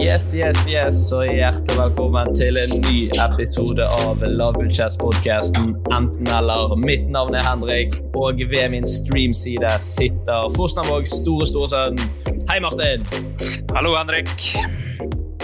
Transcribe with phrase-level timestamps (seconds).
[0.00, 6.72] Yes, yes, yes, og hjertelig velkommen til en ny episode av Lavbudsjettspodkasten Enten eller.
[6.80, 12.00] Mitt navn er Henrik, og ved min streamside sitter Forsnavågs store storesønn.
[12.48, 13.04] Hei, Martin.
[13.76, 14.32] Hallo, Henrik.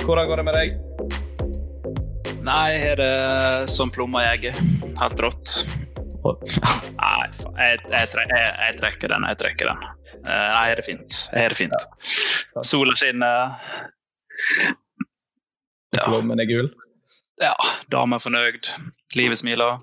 [0.07, 0.79] Hvordan går det med deg?
[2.47, 3.13] Nei, er det
[3.75, 4.55] som plomma i.
[5.03, 5.57] Helt rått.
[6.25, 7.27] Nei.
[7.61, 9.29] Jeg, jeg, jeg, jeg trekker den.
[9.29, 9.85] Jeg trekker den.
[10.25, 11.21] Eh, Nei, er det fint.
[11.37, 11.87] Er det fint.
[12.65, 13.93] Sola skinner.
[15.97, 16.03] Ja.
[16.05, 16.67] Plommen er gul.
[17.41, 17.55] ja,
[17.93, 18.69] dama er fornøyd.
[19.17, 19.79] Livet smiler.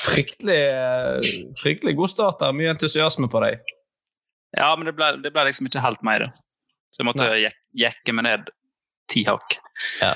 [0.00, 1.30] Fryktelig, eh,
[1.60, 2.54] fryktelig god start der.
[2.56, 3.60] Mye entusiasme på deg.
[4.56, 6.28] Ja, men det ble, det ble liksom ikke helt mer.
[6.90, 8.50] Så jeg måtte jek, jekke meg ned
[9.10, 9.58] ti hakk.
[10.00, 10.14] Ja.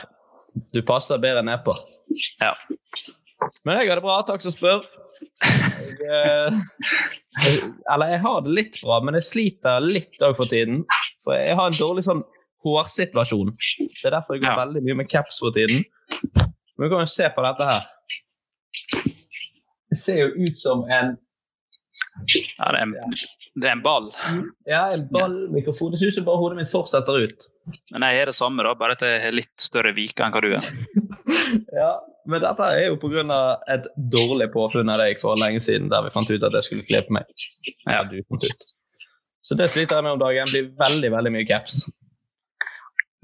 [0.75, 1.75] Du passer bedre nedpå.
[2.41, 2.55] Ja.
[3.67, 4.85] Men jeg har det bra, takk som spør.
[5.45, 6.57] Eh,
[7.45, 7.61] jeg,
[7.93, 10.83] eller jeg har det litt bra, men jeg sliter litt òg for tiden.
[11.25, 12.23] For jeg har en dårlig sånn
[12.65, 13.51] hårsituasjon.
[13.79, 14.61] Det er derfor jeg går Ja.
[14.65, 15.85] veldig mye med caps for tiden.
[16.77, 17.83] Men vi kan jo se på dette her.
[19.91, 21.17] Det ser jo ut som en
[22.59, 22.93] Ja, det er, en,
[23.59, 24.05] det er en ball.
[24.67, 25.91] ja, en ballmikrofon.
[25.91, 27.47] Det ser ut som bare hodet mitt fortsetter ut.
[27.91, 30.43] Men jeg er det samme, da, bare at jeg har litt større viker enn hva
[30.45, 30.69] du er.
[31.75, 33.59] Ja, Men dette er jo pga.
[33.69, 36.87] et dårlig påfunn av deg for lenge siden, der vi fant ut at jeg skulle
[36.89, 37.27] kle på meg.
[37.87, 38.65] Ja, du fant ut.
[39.45, 40.49] Så det sliter jeg med om dagen.
[40.51, 41.83] blir veldig veldig mye caps.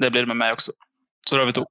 [0.01, 0.73] Det blir det med meg også.
[1.27, 1.65] Så da har vi to.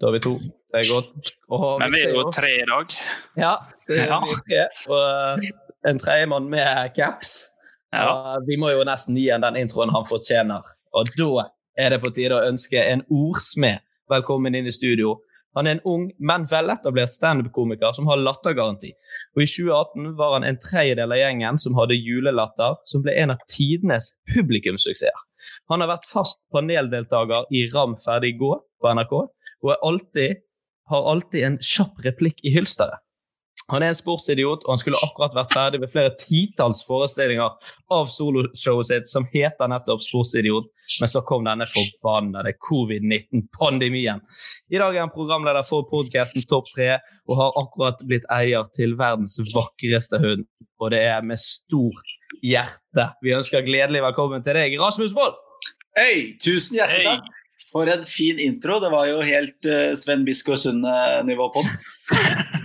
[0.00, 0.34] Da er vi to.
[0.70, 1.30] Det er godt.
[1.50, 2.94] Og Men vi er jo tre i dag.
[3.40, 3.54] Ja,
[3.88, 4.20] det er Ja.
[4.20, 4.66] vi tre.
[4.88, 5.00] Og
[5.40, 7.50] eh, en tredjemann med caps.
[7.92, 8.04] Ja.
[8.36, 10.62] Og vi må jo nesten gi ham den introen han fortjener.
[10.94, 13.80] Og da er det på tide å ønske en ordsmed
[14.10, 15.16] velkommen inn i studio.
[15.58, 18.92] Han er en ung, men veletablert standup-komiker som har lattergaranti.
[19.34, 23.34] Og I 2018 var han en tredjedel av gjengen som hadde julelatter, som ble en
[23.34, 25.26] av tidenes publikumssuksesser.
[25.72, 29.14] Han har vært fast paneldeltaker i Ram ferdig gå på NRK,
[29.66, 30.42] og alltid,
[30.90, 33.02] har alltid en kjapp replikk i hylsteret.
[33.70, 37.54] Han er en sportsidiot, og han skulle akkurat vært ferdig med flere titalls forestillinger
[37.94, 40.66] av soloshowet sitt som heter nettopp Sportsidiot,
[40.98, 44.22] men så kom denne forbannede covid-19-pandemien.
[44.74, 46.96] I dag er han programleder for podkasten Topp 3
[47.30, 50.48] og har akkurat blitt eier til verdens vakreste hund.
[50.80, 55.38] Og det er med stort hjerte vi ønsker gledelig velkommen til deg, Rasmus Wold!
[55.98, 57.20] Hei, tusen hjertelig Hei.
[57.20, 57.36] Hey.
[57.70, 58.80] For en fin intro.
[58.82, 62.56] Det var jo helt uh, Sven Biskår Sunde-nivå på den.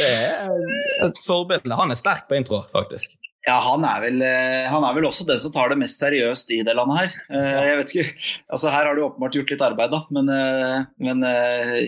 [0.00, 1.76] Det er et forbilde.
[1.76, 3.16] Han er sterk på intro, faktisk.
[3.46, 6.50] Ja, han er, vel, eh, han er vel også den som tar det mest seriøst
[6.52, 7.14] i det landet her.
[7.32, 10.00] Eh, jeg vet ikke, altså Her har du åpenbart gjort litt arbeid, da.
[10.12, 11.24] Men, eh, men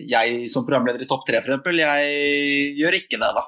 [0.09, 3.45] jeg som programleder i Topp 3 for eksempel, jeg gjør ikke det, da.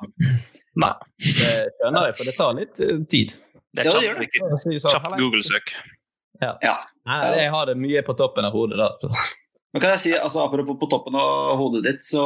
[0.84, 3.32] Nei, det skjønner jeg, for det tar litt tid.
[3.74, 4.36] Det er kjapt,
[4.84, 5.72] kjapt Google-søk.
[6.42, 6.76] Ja.
[7.08, 8.76] Nei, jeg har det mye på toppen av hodet.
[8.84, 9.16] da.
[9.74, 12.22] Men kan jeg si, altså Apropos på toppen av hodet ditt, så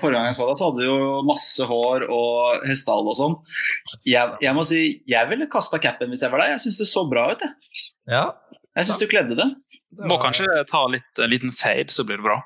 [0.00, 3.36] forrige gang jeg så deg, så hadde du jo masse hår og hestehale og sånn.
[4.02, 6.56] Jeg, jeg må si, jeg ville kasta capen hvis jeg var deg.
[6.56, 7.46] Jeg syns det så bra ut.
[7.46, 8.26] Jeg, Ja,
[8.74, 9.48] jeg syns du kledde det.
[10.08, 12.36] Må kanskje ta litt, en liten fade, så blir det bra.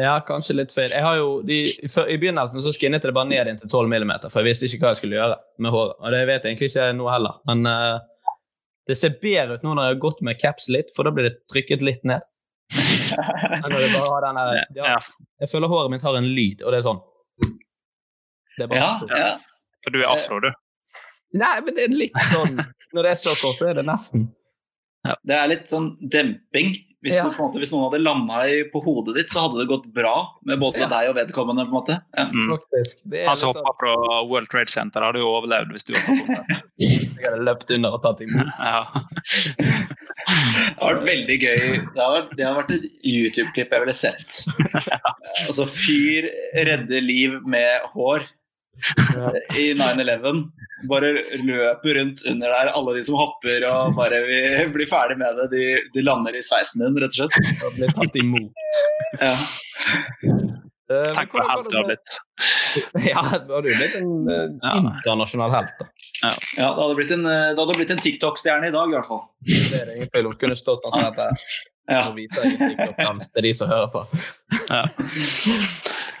[0.00, 0.94] Ja, kanskje litt feil.
[0.94, 4.40] Jeg har jo, de, I begynnelsen så skinnet det bare ned inntil 12 mm, for
[4.40, 5.98] jeg visste ikke hva jeg skulle gjøre med håret.
[6.00, 7.36] Og det vet jeg egentlig ikke nå heller.
[7.50, 8.38] Men uh,
[8.88, 11.28] det ser bedre ut nå når jeg har gått med caps litt, for da blir
[11.28, 12.24] det trykket litt ned.
[12.72, 14.98] Men når det bare har den der, ja,
[15.42, 17.02] jeg føler håret mitt har en lyd, og det er sånn.
[18.56, 19.32] Det er bare ja, ja.
[19.82, 20.52] For du er afro, du?
[21.40, 22.58] Nei, men det er litt sånn
[22.92, 24.26] Når det er så kort, så er det nesten.
[25.08, 25.14] Ja.
[25.26, 26.74] Det er litt sånn demping.
[27.02, 27.24] Hvis, ja.
[27.34, 28.36] måte, hvis noen hadde landa
[28.70, 30.12] på hodet ditt, så hadde det gått bra
[30.46, 30.88] med både ja.
[30.92, 31.64] deg og vedkommende.
[31.66, 31.96] på en måte.
[32.14, 32.28] Ja.
[32.30, 32.52] Mm.
[33.26, 33.94] Han som hoppa fra
[34.28, 36.68] World Trade Center, hadde jo overlevd hvis du hadde kommet.
[36.78, 38.52] hvis jeg hadde løpt under og tatt imot.
[38.60, 38.84] Ja.
[40.28, 41.64] Det har vært veldig gøy.
[41.94, 44.42] Det har vært, det har vært et YouTube-klipp jeg ville sett.
[45.46, 46.28] Altså fyr
[46.66, 48.24] redde liv med hår
[49.58, 50.42] i 9-11.
[50.90, 51.12] Bare
[51.44, 55.48] løper rundt under der, alle de som hopper og bare vil blir ferdig med det.
[55.54, 57.54] De, de lander i sveisen din, rett og slett.
[57.62, 58.66] Og blir tatt imot.
[59.20, 59.36] Ja.
[61.16, 62.16] Tenk hvor helt du har blitt.
[63.06, 65.78] Ja, du har blitt en uh, internasjonal helt.
[65.78, 65.88] da.
[66.22, 66.30] Ja.
[66.56, 69.24] ja, det hadde blitt en, eh, blitt en TikTok-stjerne i dag, i hvert fall.
[69.42, 70.36] Det er det ingen feil om.
[70.38, 71.46] Kunne stått noe sånt der.
[71.90, 72.04] Ja.
[72.06, 74.04] Nå vise jeg TikTok til de som hører på.
[74.68, 74.84] Ja.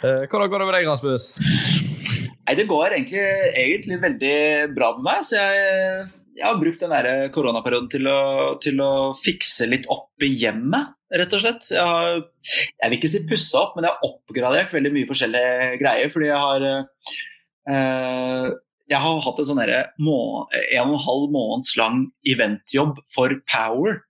[0.02, 1.28] uh, hvordan går det med deg, Rasmus?
[1.38, 3.28] Nei, Det går egentlig,
[3.60, 4.40] egentlig, veldig
[4.74, 5.22] bra med meg.
[5.28, 6.08] så jeg,
[6.40, 8.18] jeg har brukt den der koronaperioden til å,
[8.64, 8.90] til å,
[9.22, 11.70] fikse litt opp i hjemmet, rett og slett.
[11.70, 15.72] Jeg, har, jeg vil ikke si pussa opp, men jeg har oppgradert veldig mye forskjellige
[15.84, 16.10] greier.
[16.10, 18.46] Fordi jeg har eh,
[18.92, 24.02] jeg har hatt en sånn en og en halv måneds lang eventjobb for Power.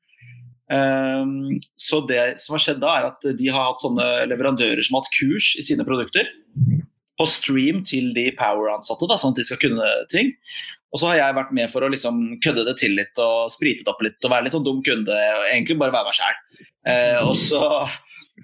[0.73, 4.97] Um, så det som har skjedd da, er at de har hatt sånne leverandører som
[4.97, 6.31] har hatt kurs i sine produkter
[7.21, 10.33] på stream til de Power-ansatte, sånn at de skal kunne ting.
[10.93, 13.85] Og så har jeg vært med for å liksom kødde det til litt og sprite
[13.85, 15.13] det opp litt og være litt sånn dum kunde.
[15.13, 16.41] og Egentlig bare være meg sjæl.
[16.83, 17.37] Uh, og,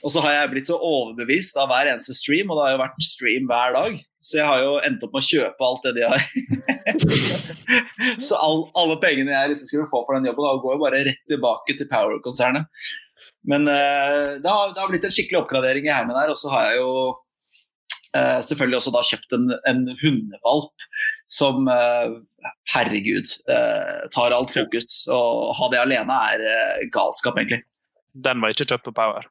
[0.03, 2.83] og, så har jeg blitt så overbevist av hver eneste stream, og det har jo
[2.83, 3.99] vært stream hver dag.
[4.29, 6.25] Så jeg har jo endt opp med å kjøpe alt det de har.
[8.27, 11.05] så all, alle pengene jeg liksom skulle få for den jobben, da går jo bare
[11.07, 12.67] rett tilbake til Power-konsernet.
[13.49, 16.53] Men uh, det, har, det, har, blitt en skikkelig oppgradering i heimen her, og så
[16.55, 16.93] har jeg jo
[18.17, 20.85] Uh, selvfølgelig også da kjøpt en, en hundevalp
[21.29, 22.15] som uh,
[22.73, 23.29] herregud
[24.15, 25.03] tar alt fokus.
[25.13, 25.19] Å
[25.59, 27.61] ha det alene er galskap, egentlig.
[28.17, 29.29] Den var ikke kjøpt på Power?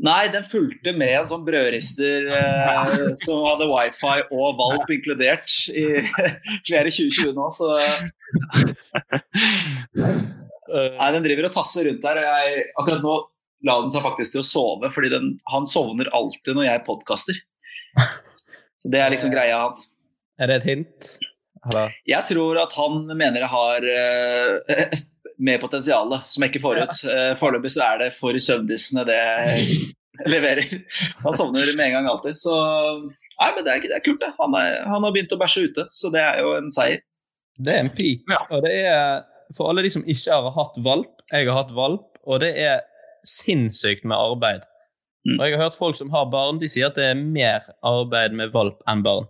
[0.00, 2.30] Nei, den fulgte med en sånn brødrister
[3.26, 5.84] som hadde wifi og valp inkludert i
[6.68, 7.74] flere 2020 nå, så
[10.70, 12.20] Nei, den driver og tasser rundt der.
[12.22, 13.14] Jeg, akkurat nå
[13.66, 17.40] la den seg faktisk til å sove, fordi den, han sovner alltid når jeg podkaster.
[18.80, 19.90] Så Det er liksom greia hans.
[20.40, 21.10] Er det et hint?
[21.68, 21.92] Eller?
[22.08, 24.94] Jeg tror at han mener jeg har uh,
[25.40, 27.00] mer potensial som jeg ikke får ut.
[27.06, 27.32] Ja.
[27.40, 29.80] Foreløpig så er det for søvndyssende det jeg
[30.34, 30.76] leverer.
[31.24, 32.38] Han sovner med en gang alltid.
[32.40, 32.54] Så
[33.00, 34.32] nei, men det er, det er kult, det.
[34.40, 37.02] Han, er, han, har begynt å bæsje ute, så det er jo en seier.
[37.60, 38.24] Det er en peak.
[38.30, 38.44] Ja.
[38.48, 39.26] Og det er
[39.56, 41.12] for alle de som ikke har hatt valp.
[41.32, 42.84] Jeg har hatt valp, og det er
[43.26, 44.66] sinnssykt med arbeid.
[45.28, 45.36] Mm.
[45.36, 48.36] Og jeg har hørt folk som har barn, de sier at det er mer arbeid
[48.36, 49.28] med valp enn barn.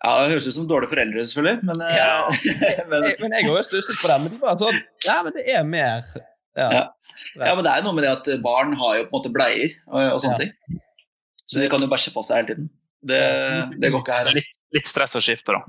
[0.00, 1.66] Ja, Det høres ut som dårlige foreldre, selvfølgelig.
[1.68, 2.14] Men, eh, ja.
[2.90, 3.06] men...
[3.10, 4.18] Jeg, men jeg har jo stusset på det.
[4.22, 6.04] Men de bare sånn Ja, men det er mer
[6.58, 6.80] ja, ja.
[7.38, 9.76] ja, men det er noe med det at barn har jo på en måte bleier
[9.86, 10.80] og, og sånne ting.
[11.46, 12.66] Så de kan jo bæsje på seg hele tiden.
[13.06, 13.20] Det,
[13.80, 14.30] det går ikke her.
[14.30, 14.40] Altså.
[14.40, 15.62] Litt, litt, stress å skifte, da.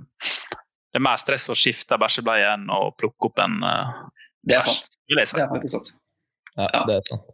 [0.91, 3.93] Det er mer stress å skifte bæsjebleie enn å plukke opp en uh,
[4.43, 4.89] Det er sant.
[5.07, 5.93] Det er sant.
[6.57, 7.29] Ja, det er sant.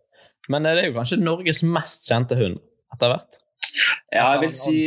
[0.52, 2.60] Men det er jo kanskje Norges mest kjente hund
[2.94, 3.40] etter hvert?
[4.14, 4.78] Ja, jeg vil si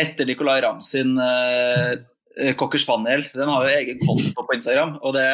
[0.00, 1.96] etter Nicolay Ramm sin uh,
[2.56, 3.26] Cocker Spaniel.
[3.34, 4.98] Den har jo egen konto på Instagram.
[5.02, 5.28] og det,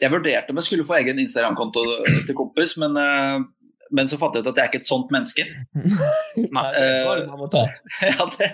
[0.00, 1.82] Jeg vurderte om jeg skulle få egen Instagram-konto
[2.26, 3.40] til kompis, men, uh,
[3.90, 5.46] men så fant jeg ut at jeg er ikke et sånt menneske.
[6.56, 7.08] Nei, det, er
[8.12, 8.52] ja, det,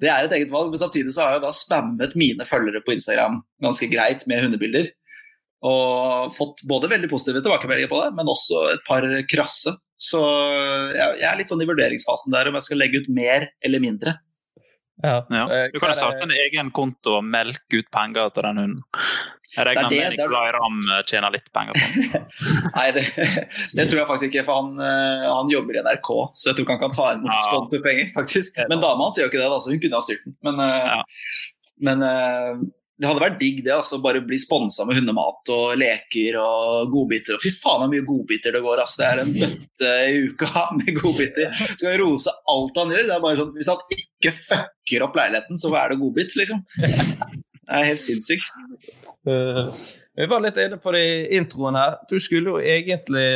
[0.00, 2.96] det, er et eget valg, men samtidig så har jeg da spammet mine følgere på
[2.96, 4.88] Instagram ganske greit med hundebilder.
[5.68, 9.74] Og fått både veldig positive tilbakemeldinger på det, men også et par krasse.
[9.98, 10.20] Så
[10.94, 14.14] jeg, er litt sånn i vurderingsfasen der om jeg skal legge ut mer eller mindre.
[15.02, 15.26] Ja.
[15.30, 15.42] Ja.
[15.54, 18.86] Eh, du kan jo starte en egen konto og melke ut penger til den hunden.
[19.54, 22.22] Jeg regner det det, med Nicolay Ramm eh, tjener litt penger på.
[22.76, 23.04] Nei, det,
[23.72, 26.66] det, tror jeg faktisk ikke, for han, eh, han, jobber i NRK, så jeg tror
[26.66, 27.44] ikke han kan ta imot ja.
[27.46, 28.58] sponsorpenger, faktisk.
[28.68, 30.36] Men dama hans gjør ikke det, da, så hun kunne ha styrt den.
[30.48, 31.00] Men, ja.
[31.88, 32.04] men
[32.98, 37.36] det hadde vært digg det, altså bare bli sponsa med hundemat og leker og godbiter.
[37.36, 38.80] Og fy faen så mye godbiter det går.
[38.82, 38.98] Altså.
[38.98, 41.60] Det er en bøtte i uka med godbiter.
[41.76, 43.04] Skal rose alt han gjør.
[43.06, 46.64] Det er bare sånn, Hvis han ikke fucker opp leiligheten, så er det godbits, liksom.
[46.74, 46.90] Det
[47.78, 48.50] er helt sinnssykt.
[49.28, 49.70] Uh,
[50.18, 52.00] Vi var litt inne på det i introen her.
[52.10, 53.28] Du skulle jo egentlig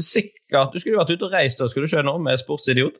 [0.00, 2.96] sikkert Du skulle jo vært ute og reist, da skulle du ikke nå med Sportsidiot?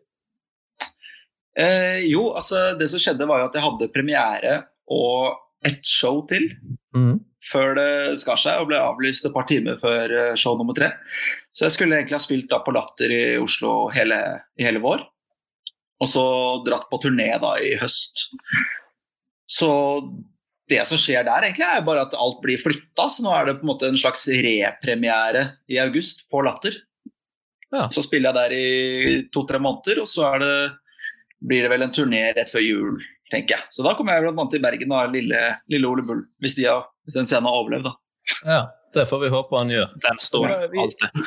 [1.55, 4.55] Eh, jo, altså det som skjedde var jo at jeg hadde premiere
[4.91, 6.51] og et show til.
[6.97, 7.19] Mm.
[7.45, 7.89] Før det
[8.23, 10.93] skar seg og ble avlyst et par timer før eh, show nummer tre.
[11.53, 14.21] Så jeg skulle egentlig ha spilt da på Latter i Oslo hele,
[14.61, 15.05] i hele vår.
[16.03, 16.25] Og så
[16.67, 18.27] dratt på turné da i høst.
[19.51, 19.71] Så
[20.71, 23.09] det som skjer der, egentlig er bare at alt blir flytta.
[23.13, 26.81] Så nå er det på en måte en slags repremiere i august på Latter.
[27.75, 27.89] Ja.
[27.93, 30.55] Så spiller jeg der i to-tre måneder, og så det,
[31.43, 33.01] blir det vel en turné rett før jul,
[33.35, 33.67] tenker jeg.
[33.75, 34.47] Så da kommer jeg bl.a.
[34.53, 37.89] til Bergen og lille, lille Ole Bull, hvis, de har, hvis den scenen har overlevd,
[37.91, 37.95] da.
[38.49, 38.61] Ja,
[38.97, 39.95] det får vi håpe han gjør.
[40.05, 41.25] Den står vi- alltid.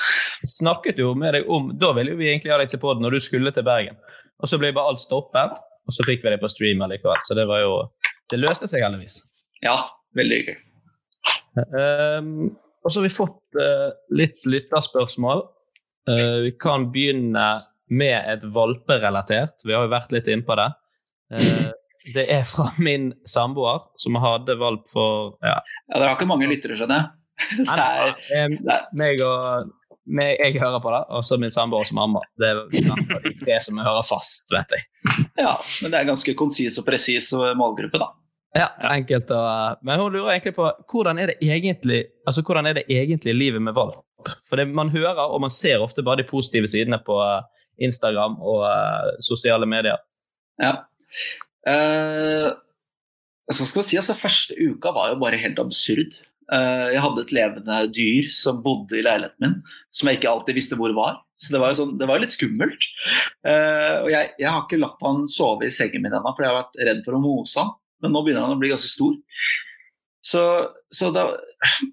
[0.58, 3.20] snakket jo med deg om Da ville vi egentlig ha deg til poden når du
[3.22, 4.00] skulle til Bergen.
[4.42, 7.22] Og så ble bare alt stoppet, og så fikk vi det på stream likevel.
[7.28, 7.76] Så det var jo
[8.32, 9.22] Det løste seg heldigvis.
[9.64, 9.78] Ja,
[10.18, 10.64] veldig hyggelig.
[11.58, 15.46] Um, og så har vi fått uh, litt lytterspørsmål.
[16.10, 17.48] Uh, vi kan begynne
[17.88, 19.64] med et valperelatert.
[19.64, 20.68] Vi har jo vært litt innpå det.
[21.32, 21.70] Eh,
[22.16, 26.50] det er fra min samboer, som hadde valp for ja, Ja, Dere har ikke mange
[26.50, 27.14] lyttere, skjønner jeg.
[28.38, 28.78] Em, Nei.
[28.98, 29.74] meg og
[30.10, 32.24] meg, Jeg hører på det, og så min samboer og mamma.
[32.40, 34.88] Det er de tre som jeg hører fast, vet jeg.
[35.44, 38.14] ja, men det er ganske konsis og presis målgruppe, da.
[38.58, 39.40] Ja, enkelt å
[39.86, 43.62] Men hun lurer egentlig på hvordan er det egentlig altså hvordan er det egentlig livet
[43.62, 44.00] med valp?
[44.48, 48.40] For det, man hører og man ser ofte bare de positive sidene på eh, Instagram
[48.42, 50.00] og uh, sosiale medier.
[50.58, 50.74] Ja.
[51.68, 52.48] Eh,
[53.52, 54.00] så skal man si?
[54.00, 56.18] Altså, første uka var jo bare helt absurd.
[56.48, 59.56] Eh, jeg hadde et levende dyr som bodde i leiligheten min,
[59.92, 61.22] som jeg ikke alltid visste hvor var.
[61.38, 62.88] Så det var jo sånn, det var jo litt skummelt.
[63.46, 66.54] Eh, og jeg, jeg har ikke latt han sove i sengen min ennå, for jeg
[66.54, 67.76] har vært redd for å mose han.
[68.04, 69.16] Men nå begynner han å bli ganske stor.
[70.28, 70.42] Så,
[70.92, 71.30] så da,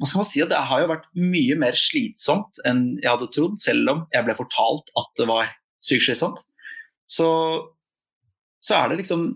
[0.00, 3.60] hva skal man si, det har jo vært mye mer slitsomt enn jeg hadde trodd,
[3.62, 5.52] selv om jeg ble fortalt at det var
[5.84, 6.40] sykt slitsomt.
[7.10, 7.28] Så,
[8.64, 9.28] så er det liksom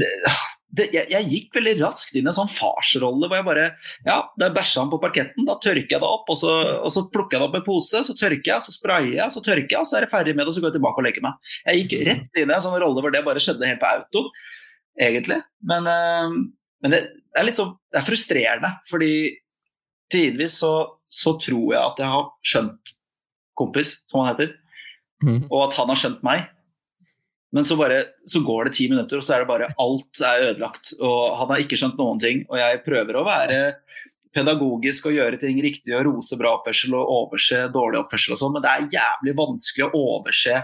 [0.00, 0.10] det,
[0.74, 3.66] det, jeg, jeg gikk veldig raskt inn i en sånn farsrolle hvor jeg bare
[4.06, 7.04] Ja, der bæsja han på parketten, da tørker jeg det opp, og så, og så
[7.12, 9.76] plukker jeg det opp i en pose, så tørker jeg, så sprayer jeg, så tørker
[9.76, 11.26] jeg, og så er jeg ferdig med det, og så går jeg tilbake og legger
[11.26, 11.54] meg.
[11.68, 14.24] Jeg gikk rett inn i en sånn rolle hvor det bare skjedde helt på auto,
[15.08, 15.38] egentlig.
[15.70, 16.36] Men, øh,
[16.84, 17.04] men det,
[17.34, 19.14] er litt sånn Det er frustrerende, fordi
[20.12, 20.74] tidvis så,
[21.10, 22.94] så tror jeg at jeg har skjønt
[23.58, 24.54] kompis, som han heter,
[25.48, 26.48] og at han har skjønt meg.
[27.54, 30.48] Men så, bare, så går det ti minutter, og så er det bare alt er
[30.50, 30.96] ødelagt.
[30.98, 32.42] Og han har ikke skjønt noen ting.
[32.50, 33.60] Og jeg prøver å være
[34.34, 38.56] pedagogisk og gjøre ting riktig og rose bra oppførsel og overse dårlig oppførsel og sånn,
[38.56, 40.56] men det er jævlig vanskelig å overse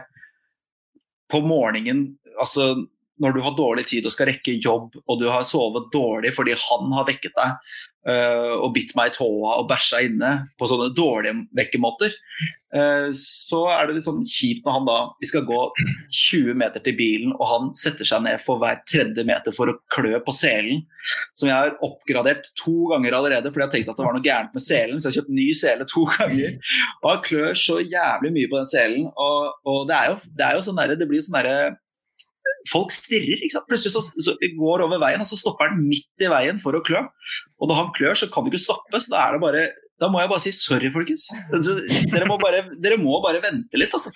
[1.30, 2.08] på morgenen
[2.40, 2.72] altså
[3.20, 6.56] når du har dårlig tid og skal rekke jobb, og du har sovet dårlig fordi
[6.58, 7.76] han har vekket deg
[8.08, 12.14] og bitt meg i tåa og bæsja inne på sånne dårlige vekkermåter,
[12.76, 15.58] øh, så er det litt sånn kjipt når han da Vi skal gå
[16.08, 19.76] 20 meter til bilen, og han setter seg ned for hver tredje meter for å
[19.92, 20.80] klø på selen,
[21.36, 24.56] som jeg har oppgradert to ganger allerede fordi jeg tenkte at det var noe gærent
[24.56, 26.56] med selen, så jeg har kjøpt ny sele to ganger.
[27.02, 30.48] Og han klør så jævlig mye på den selen, og, og det, er jo, det
[30.48, 31.60] er jo sånn derre Det blir sånn derre
[32.70, 33.40] folk stirrer.
[33.40, 33.68] ikke sant?
[33.70, 36.82] Plutselig så, så går over veien, og så stopper han midt i veien for å
[36.84, 37.04] klø.
[37.60, 39.68] Og når han klør, så kan du ikke stoppe, så da er det bare
[40.00, 41.26] da må jeg bare si sorry, folkens.
[41.52, 44.12] Dere må bare, dere må bare vente litt, altså.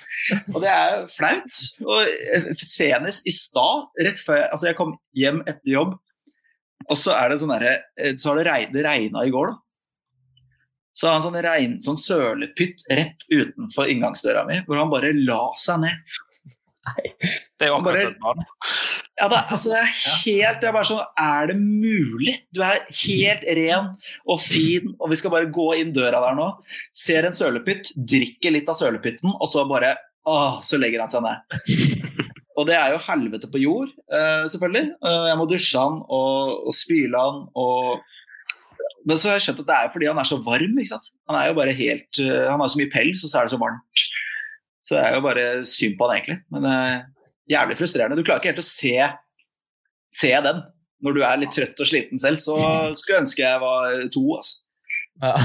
[0.54, 1.58] Og det er flaut.
[1.84, 5.92] Og senest i stad, rett før jeg, altså jeg kom hjem etter jobb,
[6.88, 7.74] og så er det sånn derre
[8.20, 9.60] Så har det regnet, det regna i går, da.
[10.94, 15.48] Så har han sånn, regn, sånn sølepytt rett utenfor inngangsdøra mi, hvor han bare la
[15.58, 16.18] seg ned.
[17.24, 18.42] Det er jo akkurat som et barn.
[19.20, 19.92] Ja, er- altså det er
[20.24, 22.34] helt det er bare sånn Er det mulig?
[22.52, 23.92] Du er helt ren
[24.26, 26.48] og fin, og vi skal bare gå inn døra der nå.
[26.92, 29.94] Ser en sølepytt, drikker litt av sølepytten, og så bare
[30.26, 32.14] Åh, så legger han seg ned.
[32.56, 34.94] Og det er jo helvete på jord, uh, selvfølgelig.
[35.04, 37.98] Uh, jeg må dusje han og, og spyle han og
[39.04, 40.78] Men så har jeg skjønt at det er fordi han er så varm.
[40.80, 41.10] ikke sant?
[41.28, 43.52] Han er jo bare helt uh, Han har så mye pels, og så er det
[43.56, 44.04] så varmt.
[44.84, 46.38] Så det er jo bare synd på han egentlig.
[46.52, 46.96] Men eh,
[47.54, 48.18] jævlig frustrerende.
[48.18, 48.96] Du klarer ikke helt å se,
[50.12, 50.62] se den
[51.04, 52.40] når du er litt trøtt og sliten selv.
[52.44, 52.56] Så
[52.98, 54.24] skulle jeg ønske jeg var to.
[54.38, 54.60] altså.
[55.22, 55.36] Ja.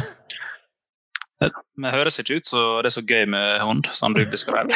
[1.39, 4.67] Det høres ikke ut som det er så gøy med hund, som du beskrev.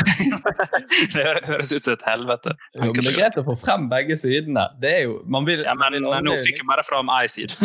[1.14, 2.54] det hø- høres ut som et helvete.
[2.78, 4.64] Jo, men det er greit å få frem begge sidene.
[4.80, 7.28] Det er jo, man vil, Ja, men, man vil nå fikk jeg bare fram én
[7.32, 7.58] side.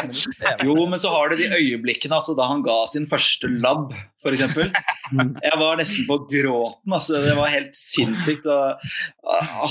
[0.68, 4.44] Jo, men så har du de øyeblikkene altså, da han ga sin første labb, f.eks.
[4.44, 6.92] Jeg var nesten på gråten.
[6.96, 8.44] Altså, det var helt sinnssykt.
[8.44, 8.84] Og,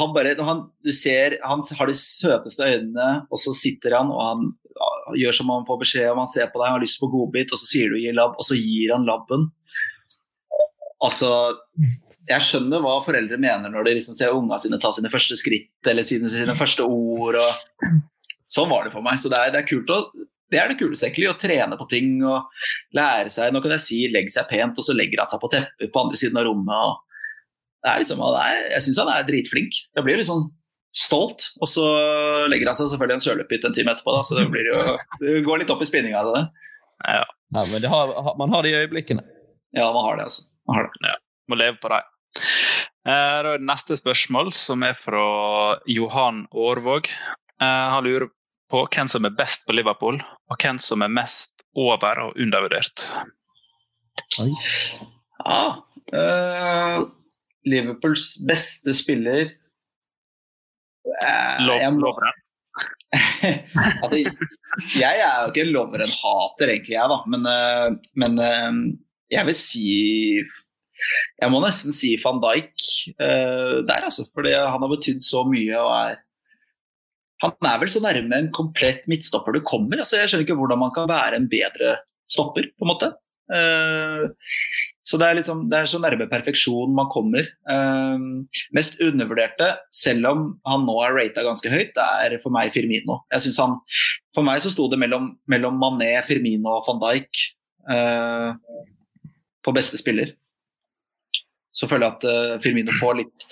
[0.01, 4.21] han bare, han, du ser, han har de søteste øynene, og så sitter han og
[4.31, 4.51] han
[5.19, 7.53] gjør som han får beskjed om, han ser på deg, han har lyst på godbit,
[7.53, 9.49] og så sier du gi labb, og så gir han labben.
[11.03, 11.29] Altså,
[12.29, 15.89] jeg skjønner hva foreldre mener når de liksom ser unga sine ta sine første skritt
[15.91, 17.39] eller sine, sine første ord.
[17.39, 17.89] og
[18.53, 19.19] Sånn var det for meg.
[19.19, 20.05] Så det er, det er kult å
[20.53, 21.31] det er det kuleste, egentlig.
[21.31, 22.45] Å trene på ting og
[22.93, 23.49] lære seg.
[23.49, 26.01] Nå kan jeg si 'legg seg pent', og så legger han seg på teppet på
[26.03, 26.75] andre siden av rommet.
[26.77, 27.01] og
[27.83, 29.79] det er liksom, det er, Jeg syns han er dritflink.
[29.95, 30.45] Jeg blir litt sånn
[30.93, 31.49] stolt.
[31.61, 31.83] Og så
[32.51, 35.41] legger han seg selvfølgelig en sørløpytt en time etterpå, da, så det, blir jo, det
[35.45, 36.43] går litt opp i spinninga av det.
[37.03, 37.23] Ja.
[37.53, 39.21] Ja, men det har, man har de øyeblikkene.
[39.77, 40.47] Ja, man har det, altså.
[40.67, 41.09] Man har det.
[41.11, 41.17] ja.
[41.51, 42.07] Må leve på dem.
[43.03, 43.11] Eh,
[43.43, 45.25] da er det neste spørsmål, som er fra
[45.91, 47.09] Johan Aarvåg.
[47.61, 48.29] Eh, han lurer
[48.71, 50.17] på hvem som er best på Liverpool,
[50.49, 53.09] og hvem som er mest over- og undervurdert.
[54.39, 55.59] Ja,
[56.13, 57.03] øh,
[57.69, 59.51] Liverpools beste spiller
[61.03, 61.93] eh, Lov, jeg
[64.01, 64.17] altså,
[64.97, 67.17] jeg er jo ikke en lover en hater, egentlig, jeg, da.
[67.29, 68.77] Men, øh, men øh,
[69.29, 69.89] jeg vil si
[71.41, 72.85] Jeg må nesten si van Dijk
[73.19, 74.23] der, altså.
[74.33, 76.21] Fordi han har betydd så mye og er
[77.43, 79.99] Han er vel så nærme en komplett midtstopper du kommer.
[79.99, 81.97] Altså, jeg skjønner ikke hvordan man kan være en bedre
[82.31, 83.09] stopper, på en måte.
[85.03, 87.47] Så det er, liksom, det er så nærme perfeksjon man kommer.
[87.67, 88.45] Um,
[88.75, 93.19] mest undervurderte, selv om han nå er rata ganske høyt, er for meg Firmino.
[93.35, 93.75] Jeg synes han,
[94.33, 97.43] For meg så sto det mellom, mellom Mané, Firmino og van Dijk
[97.91, 98.55] uh,
[99.63, 100.33] på beste spiller.
[101.73, 103.45] Så føler jeg at uh, Firmino får litt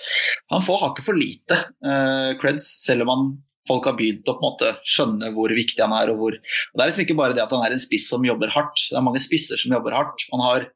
[0.52, 3.32] Han får hakket for lite uh, creds, selv om han
[3.68, 6.10] folk har begynt å på en måte skjønne hvor viktig han er.
[6.12, 8.24] Og hvor, og det er liksom ikke bare det at han er en spiss som
[8.26, 10.24] jobber hardt, det er mange spisser som jobber hardt.
[10.32, 10.66] Han har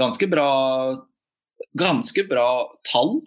[0.00, 0.48] ganske bra,
[1.78, 2.48] ganske bra
[2.90, 3.18] tall,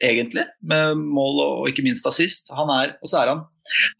[0.00, 2.52] egentlig, med mål og, ikke minst assist.
[2.56, 3.42] Han er, og så er han,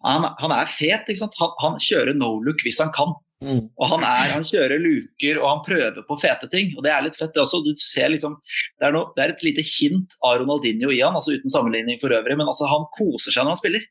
[0.04, 1.08] han, han er fet.
[1.08, 1.36] ikke sant?
[1.40, 3.16] Han, han kjører no look hvis han kan.
[3.40, 6.74] Og han, er, han kjører luker og han prøver på fete ting.
[6.76, 7.32] og Det er litt fett.
[7.32, 7.62] det også.
[7.64, 8.36] Du ser liksom,
[8.80, 12.00] det er, no, det er et lite hint av Ronaldinho i han, altså uten sammenligning
[12.02, 12.36] for øvrig.
[12.36, 13.88] Men altså, han koser seg når han spiller.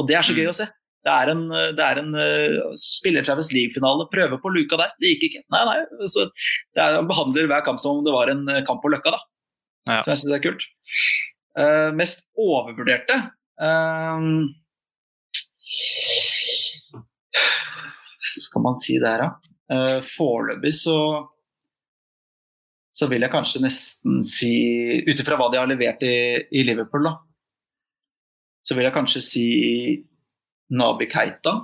[0.00, 0.68] Og det er så gøy å se.
[1.00, 4.92] Det er en, det er en uh, spiller Champions League-finale, prøve på luka der.
[5.00, 5.42] Det gikk ikke.
[5.54, 6.06] Nei, nei.
[6.12, 8.92] Så det er, han behandler hver kamp som om det var en uh, kamp på
[8.92, 9.22] Løkka, da.
[9.88, 10.00] Ja.
[10.04, 10.66] Så jeg syns det er kult.
[11.56, 13.16] Uh, mest overvurderte
[13.58, 14.20] uh,
[18.20, 19.54] Skal man si det her, da?
[19.70, 20.96] Uh, Foreløpig så
[23.00, 24.52] så vil jeg kanskje nesten si,
[25.06, 26.16] ut ifra hva de har levert i,
[26.52, 27.14] i Liverpool, da,
[28.60, 29.44] så vil jeg kanskje si
[30.70, 31.60] Nabi Keita.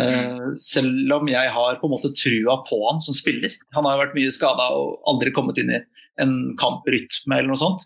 [0.00, 3.52] Uh, selv om jeg har på en måte trua på han som spiller.
[3.76, 5.80] Han har vært mye skada og aldri kommet inn i
[6.20, 7.84] en kamprytme eller noe sånt.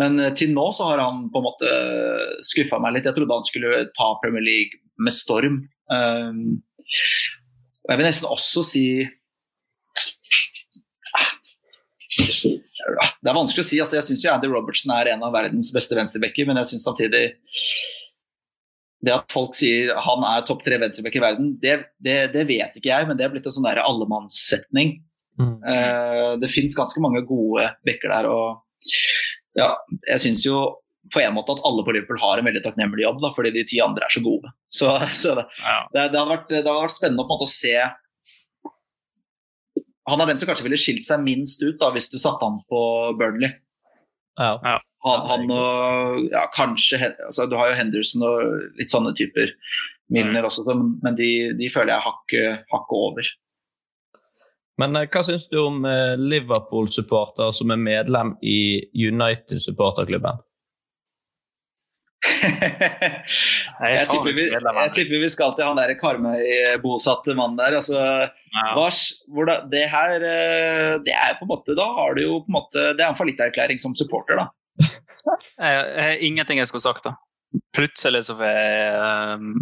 [0.00, 1.70] Men eh, til nå så har han på en måte
[2.46, 3.08] skuffa meg litt.
[3.08, 5.62] Jeg trodde han skulle ta Premier League med storm.
[5.92, 6.56] Uh,
[7.90, 8.84] jeg vil nesten også si
[12.20, 13.78] Det er vanskelig å si.
[13.82, 17.24] Altså, jeg syns Andy Robertson er en av verdens beste venstrebacker, men jeg syns samtidig
[19.00, 22.76] det at folk sier han er topp tre venstreback i verden, det, det, det, vet
[22.76, 24.98] ikke jeg, men det er blitt en sånn allemannssetning.
[25.40, 25.54] Mm.
[25.64, 28.28] Uh, det fins ganske mange gode backer der.
[28.28, 28.90] og
[29.56, 29.72] ja,
[30.10, 30.60] Jeg syns jo
[31.10, 33.64] på en måte at alle på Liverpool har en veldig takknemlig jobb, da, fordi de
[33.66, 34.52] ti andre er så gode.
[34.80, 35.80] Så, så det, ja.
[35.90, 37.72] det, hadde vært, det, hadde vært, spennende på en måte å se
[40.10, 42.60] han er den som kanskje ville skilt seg minst ut da, hvis du satte han
[42.70, 42.82] på
[43.18, 43.50] Burnley.
[44.38, 44.52] Ja.
[44.62, 44.76] Ja.
[45.06, 49.54] Han, han, og ja, kanskje altså, Du har jo Henderson og litt sånne typer.
[50.10, 53.30] Milner også, men de, de føler jeg hakket hakke over.
[54.80, 60.40] Men eh, hva syns du om eh, Liverpool-supporter som er medlem i United-supporterklubben?
[63.80, 67.78] jeg, tipper vi, jeg, tipper vi, skal til han der Karmøy-bosatte mannen der.
[67.78, 68.64] Altså, ja.
[68.76, 69.00] vars,
[69.48, 72.56] det, det, her eh, Det er på en måte Da har du jo på en
[72.56, 74.50] måte Det er en fallitterklæring som supporter, da.
[74.80, 77.16] Jeg, jeg har ingenting jeg skulle sagt, da.
[77.74, 79.54] Plutselig så fikk jeg um,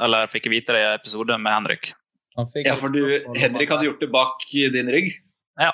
[0.00, 1.90] Eller fikk jeg vite det i episode med Henrik.
[2.64, 3.02] Ja, for du,
[3.36, 5.10] Henrik hadde gjort det bak din rygg?
[5.60, 5.72] Ja.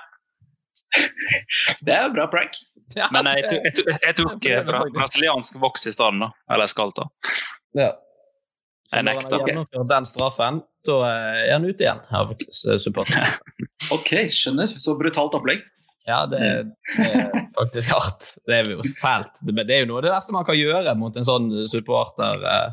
[1.85, 2.57] det er en bra prank.
[2.95, 6.31] Ja, Men jeg, jeg, jeg, jeg tok bra, brasiliansk voks i stedet, da.
[6.55, 7.09] Eller skal ta.
[7.77, 7.91] Ja.
[8.93, 9.31] jeg nekter.
[9.31, 12.03] Når han gjennomfører den straffen, da er han ute igjen.
[12.13, 12.35] Her,
[12.83, 13.33] supporter.
[13.97, 14.77] ok, skjønner.
[14.83, 15.65] Så brutalt opplegg.
[16.07, 16.39] Ja, det,
[16.97, 18.33] det, er faktisk hardt.
[18.47, 19.43] Det er jo fælt.
[19.43, 22.45] Men det er jo noe av det verste man kan gjøre mot en sånn supporter
[22.47, 22.69] eh,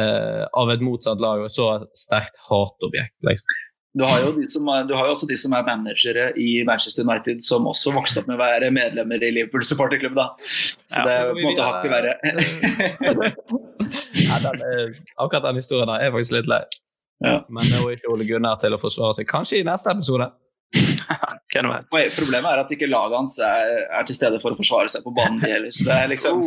[0.00, 3.16] eh, av et motsatt lag og så sterkt hatobjekt.
[3.28, 3.64] Liksom.
[3.98, 7.40] Du har, jo som, du har jo også de som er managere i Manchester United,
[7.44, 10.14] som også vokste opp med å være medlemmer i Liverpool supporterklubb.
[10.14, 10.28] da.
[10.86, 12.12] Så ja, det er på en måte hakket verre.
[14.28, 16.60] Ja, den er, akkurat den historien der er faktisk litt lei.
[17.24, 17.38] Ja.
[17.48, 19.28] Men nå er ikke Ole Gunnar til å forsvare seg.
[19.30, 20.26] Kanskje i neste episode.
[22.18, 25.14] Problemet er at ikke laget hans er, er til stede for å forsvare seg på
[25.16, 25.72] banen, de heller.
[25.74, 26.42] Så det er liksom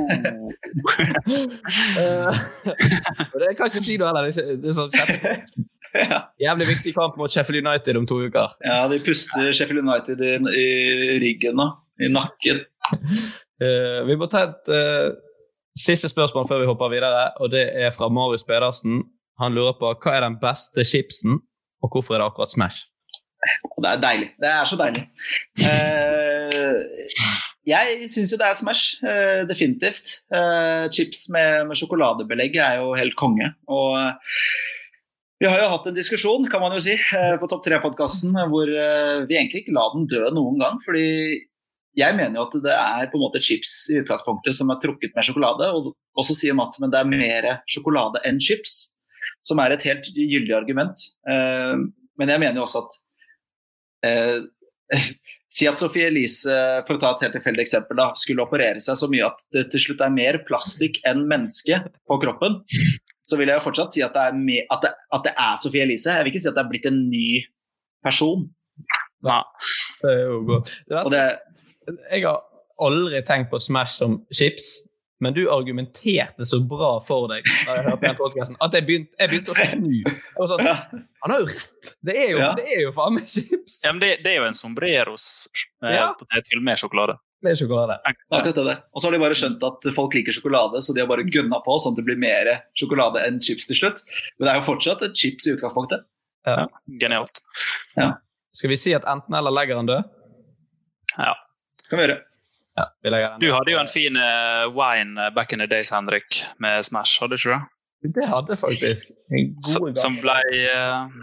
[2.00, 2.42] Eh,
[3.40, 4.32] det er kanskje ikke noe heller.
[4.32, 5.56] Det er, er sånn fett
[6.12, 6.20] ja.
[6.42, 8.56] jævlig viktig kamp mot Sheffield United om to uker.
[8.66, 11.68] ja, de puster Sheffield United i, i ryggen nå.
[12.02, 12.64] I nakken.
[13.62, 15.12] Uh, vi må ta et uh,
[15.78, 19.04] siste spørsmål før vi hopper videre, og det er fra Marius Pedersen.
[19.42, 21.38] Han lurer på hva er den beste chipsen,
[21.82, 22.88] og hvorfor er det akkurat Smash?
[23.82, 24.28] Det er deilig.
[24.42, 25.02] Det er så deilig.
[25.62, 26.76] Uh,
[27.68, 30.20] jeg syns jo det er Smash, uh, definitivt.
[30.34, 33.52] Uh, chips med, med sjokoladebelegg er jo helt konge.
[33.72, 33.98] Og
[35.42, 36.94] vi har jo hatt en diskusjon, kan man jo si,
[37.42, 40.78] på Topp tre-podkasten hvor vi egentlig ikke la den dø noen gang.
[40.86, 41.08] fordi
[41.98, 45.18] jeg mener jo at det er på en måte chips i utgangspunktet som er trukket
[45.18, 45.72] med sjokolade.
[45.74, 45.90] Og,
[46.28, 48.94] så sier Mats men det er mer sjokolade enn chips,
[49.42, 51.10] som er et helt gyldig argument.
[51.26, 53.01] Men jeg mener jo også at
[54.08, 54.40] eh,
[55.52, 56.54] Si at Sophie Elise,
[56.88, 59.66] for å ta et helt tilfeldig eksempel, da, skulle operere seg så mye at det
[59.74, 62.62] til slutt er mer plastikk enn menneske på kroppen.
[63.28, 64.38] Så vil jeg jo fortsatt si at det er,
[64.72, 66.14] at det, at det er Sophie Elise.
[66.16, 67.26] Jeg vil ikke si at det er blitt en ny
[68.08, 68.46] person.
[69.28, 69.42] Nei.
[70.00, 70.72] Det er jo godt.
[71.12, 71.26] Det,
[72.00, 72.40] jeg har
[72.88, 74.72] aldri tenkt på Smash som chips,
[75.22, 79.14] men du argumenterte så bra for deg da jeg hørte den podkasten, at jeg begynte,
[79.22, 79.92] jeg begynte å snu.
[80.02, 80.64] Jeg sånn,
[81.22, 81.92] Han har jo rett!
[82.04, 82.54] Det er jo, Ja.
[82.58, 85.28] det er jo faen meg chips Ja, men det, det er jo en sombreros
[85.84, 86.08] eh, Ja.
[86.18, 87.18] potetgull med sjokolade.
[87.44, 88.00] med sjokolade.
[88.32, 88.78] akkurat det.
[88.94, 91.58] Og så har de bare skjønt at folk liker sjokolade, så de har bare gunna
[91.66, 94.02] på sånn at det blir mer sjokolade enn chips til slutt.
[94.40, 96.04] Men det er jo fortsatt et chips i utgangspunktet.
[97.02, 97.42] Genialt.
[98.54, 100.04] Skal vi si at enten eller legger han død?
[101.18, 101.34] Ja.
[101.90, 102.22] Kan vi gjøre.
[102.80, 102.86] Ja,
[103.42, 107.20] Du hadde jo en fin eh, wine eh, back in the days, Henrik, med Smash,
[107.20, 108.14] hadde du ikke det?
[108.16, 109.12] Det hadde faktisk.
[109.30, 111.18] En Som, god som ble eh,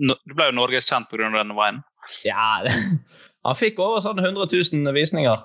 [0.00, 1.28] no, Du ble jo norgeskjent pga.
[1.34, 1.82] den winen.
[2.24, 2.72] Ja, det.
[3.46, 5.42] Han fikk over sånn 100 000 visninger.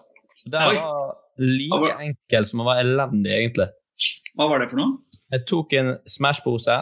[0.47, 3.67] Det var like enkelt som å være elendig, egentlig.
[4.37, 5.01] Hva var det for noe?
[5.33, 6.77] Jeg tok en Smash-pose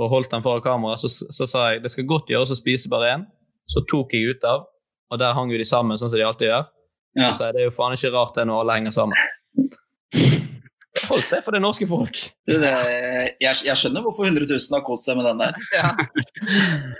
[0.00, 0.96] og holdt den foran kamera.
[0.96, 3.26] Så, så sa jeg det skal godt gjøres å spise bare én.
[3.70, 4.64] Så tok jeg ut av,
[5.10, 6.70] og der hang jo de sammen, sånn som de alltid gjør.
[7.18, 7.32] Ja.
[7.34, 9.18] Så er det jo faen ikke rart det når alle henger sammen.
[11.10, 12.18] Holdt det for det norske folk.
[12.46, 12.70] Du, det,
[13.42, 15.54] jeg, jeg skjønner hvorfor 100 000 har kost seg med den der.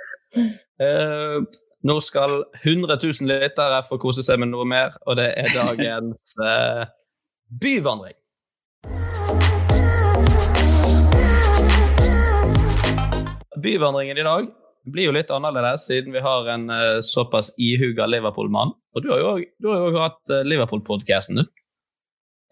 [0.80, 1.38] Eh,
[1.82, 6.36] nå skal 100 000 lyttere få kose seg med noe mer, og det er dagens
[6.38, 6.86] uh,
[7.62, 8.14] byvandring.
[13.60, 14.48] Byvandringen i dag
[14.88, 18.72] blir jo litt annerledes, siden vi har en uh, såpass ihuga Liverpool-mann.
[18.94, 21.50] Og du har jo du har jo hatt eh, Liverpool-podkasten, du.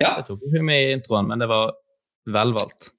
[0.03, 0.15] Ja.
[0.21, 1.75] Det tok ikke med i introen, men det var
[2.31, 2.93] velvalgt.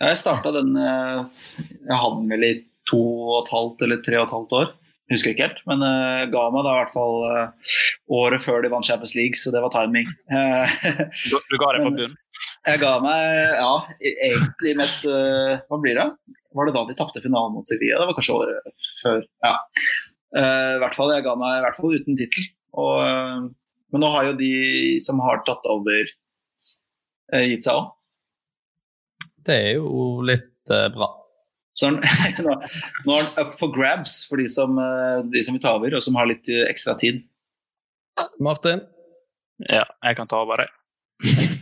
[0.00, 2.54] Jeg starta den eh, Jeg hadde den vel i
[2.88, 4.72] to og et halvt eller tre og et halvt år.
[5.12, 7.72] Husker ikke helt, men uh, ga meg da i hvert fall uh,
[8.16, 10.08] året før de vant Champions League, så det var timing.
[11.28, 12.16] Du, du ga deg på bunnen?
[12.64, 16.08] jeg ga meg, ja, e- egentlig med et eh, Hva blir det?
[16.54, 18.00] Var det da de tapte finalen mot Sevilla?
[18.00, 19.22] Det var kanskje året før.
[19.44, 19.54] Ja.
[20.34, 22.46] Eh, I hvert fall, Jeg ga meg i hvert fall uten tittel.
[22.74, 23.50] Eh,
[23.94, 24.52] Men nå har jo de
[25.04, 26.08] som har tatt over,
[27.30, 27.92] uh, gitt seg òg.
[29.46, 31.06] Det er jo litt bra.
[31.78, 32.00] Så nå,
[33.06, 34.74] nå er den up for grabs for de som,
[35.30, 37.22] de som vil ta over, og som har litt ekstra tid.
[38.42, 38.82] Martin?
[39.70, 40.72] Ja, jeg kan ta over, jeg.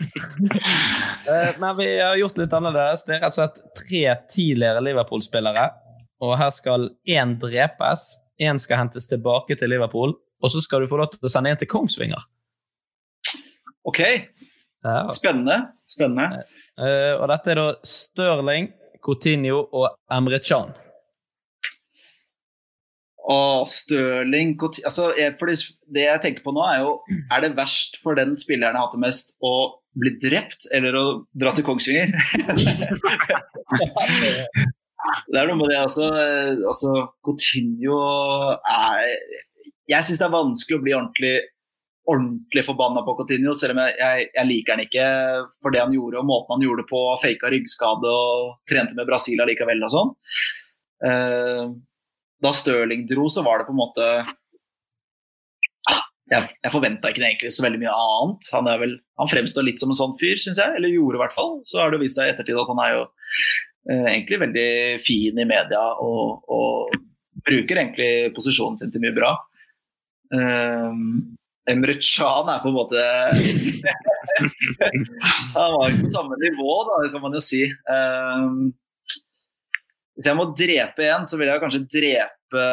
[1.22, 3.04] Eh, Men vi har gjort litt annerledes.
[3.06, 4.00] Det er rett og slett tre
[4.32, 5.68] tidligere Liverpool-spillere.
[6.22, 8.08] Og her skal én drepes,
[8.40, 11.52] én skal hentes tilbake til Liverpool, og så skal du få lov til å sende
[11.52, 12.22] en til Kongsvinger.
[13.84, 14.00] OK,
[14.84, 15.08] Ja.
[15.10, 15.72] spennende.
[15.86, 16.44] spennende.
[16.78, 18.72] Uh, Og dette er da Stirling,
[19.04, 20.72] Coutinho og Emre Can.
[23.22, 25.36] Å, Stirling Coutinho altså, jeg,
[25.94, 26.96] Det jeg tenker på nå, er jo
[27.30, 31.52] Er det verst for den spilleren jeg hater mest, å bli drept eller å dra
[31.54, 32.10] til Kongsvinger?
[35.32, 36.92] det er noe med det altså, eh, altså
[37.26, 37.96] Coutinho
[38.62, 39.08] er
[39.90, 41.34] Jeg syns det er vanskelig å bli ordentlig
[42.10, 45.06] ordentlig forbanna på Coutinho, selv om jeg, jeg, jeg liker han ikke
[45.62, 49.06] for det han gjorde og måten han gjorde det på, faka ryggskade og trente med
[49.06, 50.10] Brasil allikevel og sånn.
[51.06, 51.64] Eh,
[52.42, 54.08] da Stirling dro, så var det på en måte
[55.90, 58.50] Ah, Jeg, jeg forventa ikke egentlig så veldig mye annet.
[58.54, 60.74] Han, vel, han fremstår litt som en sånn fyr, syns jeg.
[60.78, 61.56] Eller gjorde i hvert fall.
[61.66, 63.04] Så har det vist seg i ettertid at han er jo
[63.90, 66.92] egentlig veldig fin i media og, og
[67.46, 69.32] bruker egentlig posisjonen sin til mye bra.
[70.32, 71.36] Um,
[71.70, 72.98] Emre Chan er på en måte
[75.52, 77.62] Han var ikke på samme nivå, da, det kan man jo si.
[77.86, 78.72] Um,
[80.16, 82.64] hvis jeg må drepe en, så vil jeg kanskje drepe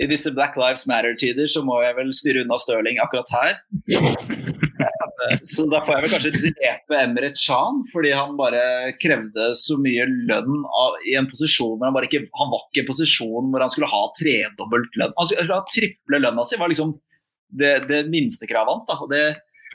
[0.00, 3.52] I disse Black Lives Matter-tider så må jeg vel styre unna Stirling akkurat her.
[5.52, 8.62] Så da får jeg vel kanskje drepe Emre Chan, fordi han bare
[9.02, 12.80] krevde så mye lønn av, i en posisjon hvor han bare ikke Han var ikke
[12.80, 15.14] i en posisjon hvor han skulle ha tredobbelt lønn.
[15.18, 16.96] Han skulle ha triple lønna si, var liksom
[17.60, 18.88] det, det minste kravet hans.
[18.88, 19.24] da, og det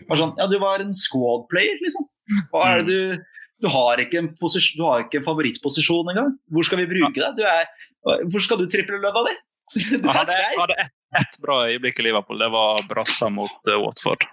[0.09, 2.07] var sånn, Ja, du var en squad player, liksom.
[2.51, 3.31] Hva er det du
[3.63, 4.01] du har
[4.35, 6.33] posisjon, du har ikke en favorittposisjon engang.
[6.51, 7.39] Hvor skal vi bruke deg?
[7.47, 9.35] Er, hvor skal du triple lønna di?
[9.95, 12.39] Jeg hadde, hadde ett et bra øyeblikk i Liverpool.
[12.41, 14.25] Det var brassa mot uh, Watford.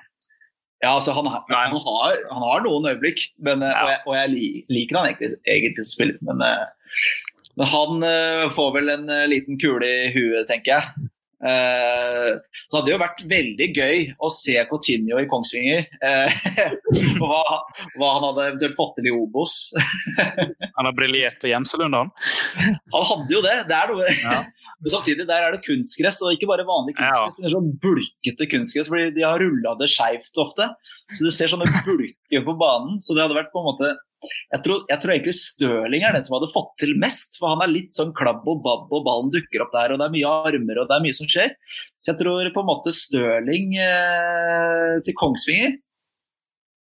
[0.82, 3.84] Ja, altså han, han, har, han, har, noen øyeblikk, men, ja.
[3.84, 6.16] og, jeg, og, jeg, liker han egentlig, egentlig som spiller.
[6.26, 6.42] Men,
[7.54, 8.06] men han
[8.56, 11.10] får vel en liten kule i huet, tenker jeg.
[11.42, 12.38] Uh,
[12.70, 15.88] så hadde det jo vært veldig gøy å se Coutinho i Kongsvinger.
[17.22, 17.42] Og hva,
[17.98, 19.56] hva, han hadde eventuelt fått til i Obos.
[20.76, 22.12] han har briljert på Gjemselund, han?
[22.94, 23.56] Han hadde jo det.
[23.70, 24.10] det noe.
[24.22, 24.42] Ja.
[24.82, 27.42] Men samtidig der er det kunstgress, og ikke bare vanlig kunstgress, ja.
[27.44, 28.88] men sånn bulkete kunstgress.
[28.90, 30.66] fordi de har rulla det skeivt ofte.
[31.12, 31.68] Så du ser sånne
[32.32, 32.98] bulker på banen.
[33.00, 33.92] Så det hadde vært på en måte
[34.22, 37.40] jeg tror, jeg tror, egentlig Stirling er den som hadde fått til mest.
[37.40, 40.06] For han er litt sånn klabb og babb, og ballen dukker opp der, og det
[40.06, 41.56] er mye armer og det er mye som skjer.
[41.98, 45.80] Så jeg tror på en måte Stirling eh, til Kongsvinger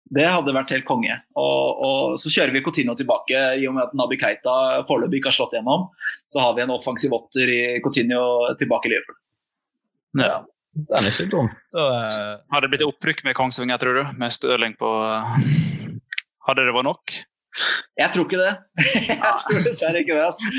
[0.09, 1.13] det hadde vært helt konge.
[1.37, 5.29] Og, og, Så kjører vi Coutinho tilbake, i og med at Nabi Keita foreløpig ikke
[5.29, 5.85] har slått gjennom.
[6.33, 8.23] Så har vi en offensiv åtter i Coutinho
[8.57, 9.19] tilbake i Liverpool.
[10.17, 10.39] Ja,
[10.87, 11.49] den er ikke dum.
[11.75, 12.35] Da, uh...
[12.53, 14.03] Har det blitt opprykk med Kongsvinger, tror du?
[14.19, 14.91] Med Stirling på
[16.49, 17.19] hadde det vært nok?
[17.99, 18.51] Jeg tror ikke det.
[19.09, 20.25] jeg tror dessverre ikke det.
[20.29, 20.51] Altså.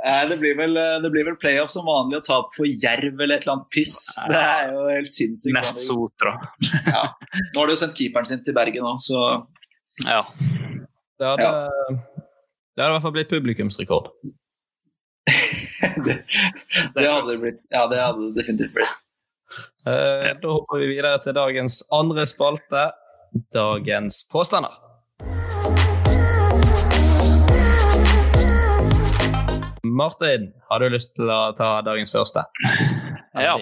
[0.00, 2.68] Eh, det, blir vel, eh, det blir vel playoff som vanlig å ta opp for
[2.70, 3.96] Jerv eller et eller annet piss.
[4.30, 5.54] Det er jo helt sinnssykt.
[5.56, 6.36] Nest Sotra.
[6.86, 7.04] ja.
[7.52, 9.20] Nå har du jo sendt keeperen sin til Bergen òg, så
[10.06, 10.22] Ja.
[11.20, 11.68] Det hadde, ja.
[11.92, 14.06] det hadde i hvert fall blitt publikumsrekord.
[16.06, 16.14] det,
[16.96, 17.60] det, hadde det blitt.
[17.68, 18.94] Ja, det hadde det definitivt blitt.
[19.86, 22.90] Uh, da hopper vi videre til dagens andre spalte,
[23.54, 24.76] dagens påstander.
[29.82, 32.46] Martin, har du lyst til å ta dagens første?
[33.30, 33.54] Ja.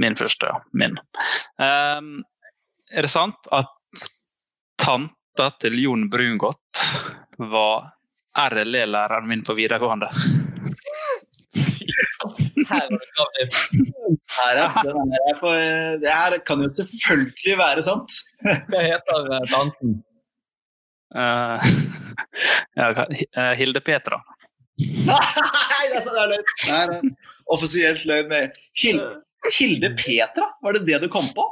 [0.00, 0.60] Min første, ja.
[0.72, 0.96] Min.
[1.60, 2.22] Um,
[2.88, 4.06] er det sant at
[4.80, 6.80] tanta til Jon Brungot
[7.52, 7.92] var
[8.48, 10.08] RLE-læreren min på videregående?
[12.68, 12.88] Her,
[14.36, 14.68] her, ja.
[16.02, 18.18] det her kan jo selvfølgelig være sant.
[18.42, 19.98] Hva heter eh, tanten?
[21.12, 21.60] Uh,
[22.80, 24.22] ja, eh, Hilde Petra.
[24.80, 26.46] Nei, det er løgn!
[26.70, 27.12] Nei,
[27.52, 29.10] Offisielt løgn med Hilde,
[29.58, 30.48] Hilde Petra?
[30.64, 31.44] Var det det du kom på?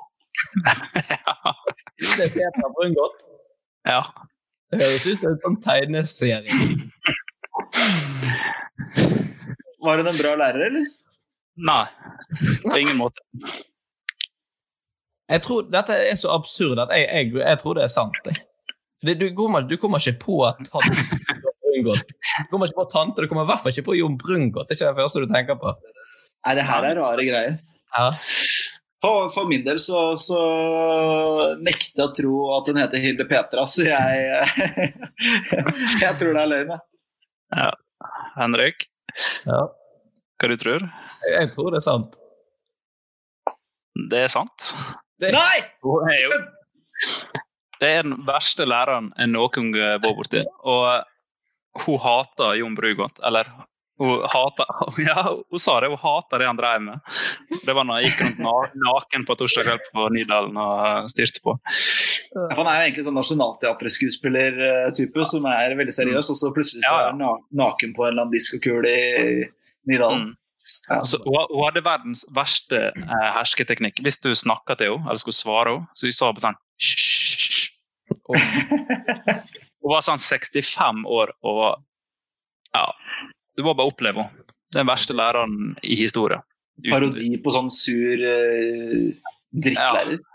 [0.65, 1.55] ja.
[2.01, 3.29] Hilde Petra Brungot?
[3.89, 4.03] Ja.
[4.71, 6.51] Det høres ut som en sånn tegneserie.
[9.81, 10.87] Var hun en bra lærer, eller?
[11.67, 11.87] Nei,
[12.65, 13.21] på ingen måte.
[15.31, 18.17] Jeg tror Dette er så absurd at jeg, jeg, jeg tror det er sant.
[18.25, 20.59] Du, du, kommer, du, kommer, ikke på at
[21.71, 22.03] Brungot.
[22.03, 24.69] Du kommer ikke på tante, du kommer i hvert fall ikke på Jon Brungot.
[24.69, 25.73] Det er ikke det første du tenker på.
[26.47, 27.57] Nei, det her er rare greier.
[27.97, 28.11] Ja.
[29.01, 30.41] For, for, min del så, så
[31.63, 34.27] nekter jeg å tro at hun heter Hilde Petra, så jeg
[36.03, 36.85] Jeg tror det er løgn, jeg.
[37.57, 37.71] Ja.
[38.37, 38.85] Henrik?
[39.49, 39.63] Ja.
[40.41, 40.91] Hva du tror du?
[41.29, 42.19] Jeg, tror det er sant.
[44.11, 44.73] Det er sant.
[45.21, 45.33] Det...
[45.37, 45.61] Nei!
[47.81, 50.45] Det er den verste læreren jeg noen gang vært borti.
[50.69, 53.21] Og hun hater Jon Brugodt.
[53.25, 53.49] Eller
[54.01, 54.65] hun hater
[55.09, 55.89] Ja, hun sa det.
[55.93, 56.97] Hun hater det han drev med.
[57.67, 58.41] Det var når jeg gikk rundt
[58.87, 60.77] naken på torsdag kveld på Nydalen og
[61.13, 61.51] styrte på.
[62.33, 67.07] Han er jo egentlig sånn nasjonalteaterskuespiller-type som er veldig seriøs, og så plutselig så er
[67.13, 67.21] han
[67.61, 68.91] naken på en eller annen diskokule i
[69.91, 70.23] Nydalen.
[70.31, 70.35] Mm.
[70.93, 74.01] Altså, hun, hadde verdens verste eh, hersketeknikk.
[74.05, 76.59] Hvis du snakka til henne, eller skulle svare henne, så hun sa på sånn
[79.81, 81.65] Hun var sånn 65 år og
[82.77, 82.87] Ja.
[83.59, 84.49] Du må bare oppleve henne.
[84.75, 86.43] Den verste læreren i historien.
[86.87, 89.09] Parodi på sånn sur uh,
[89.51, 90.21] drittlærer?
[90.21, 90.27] Ja.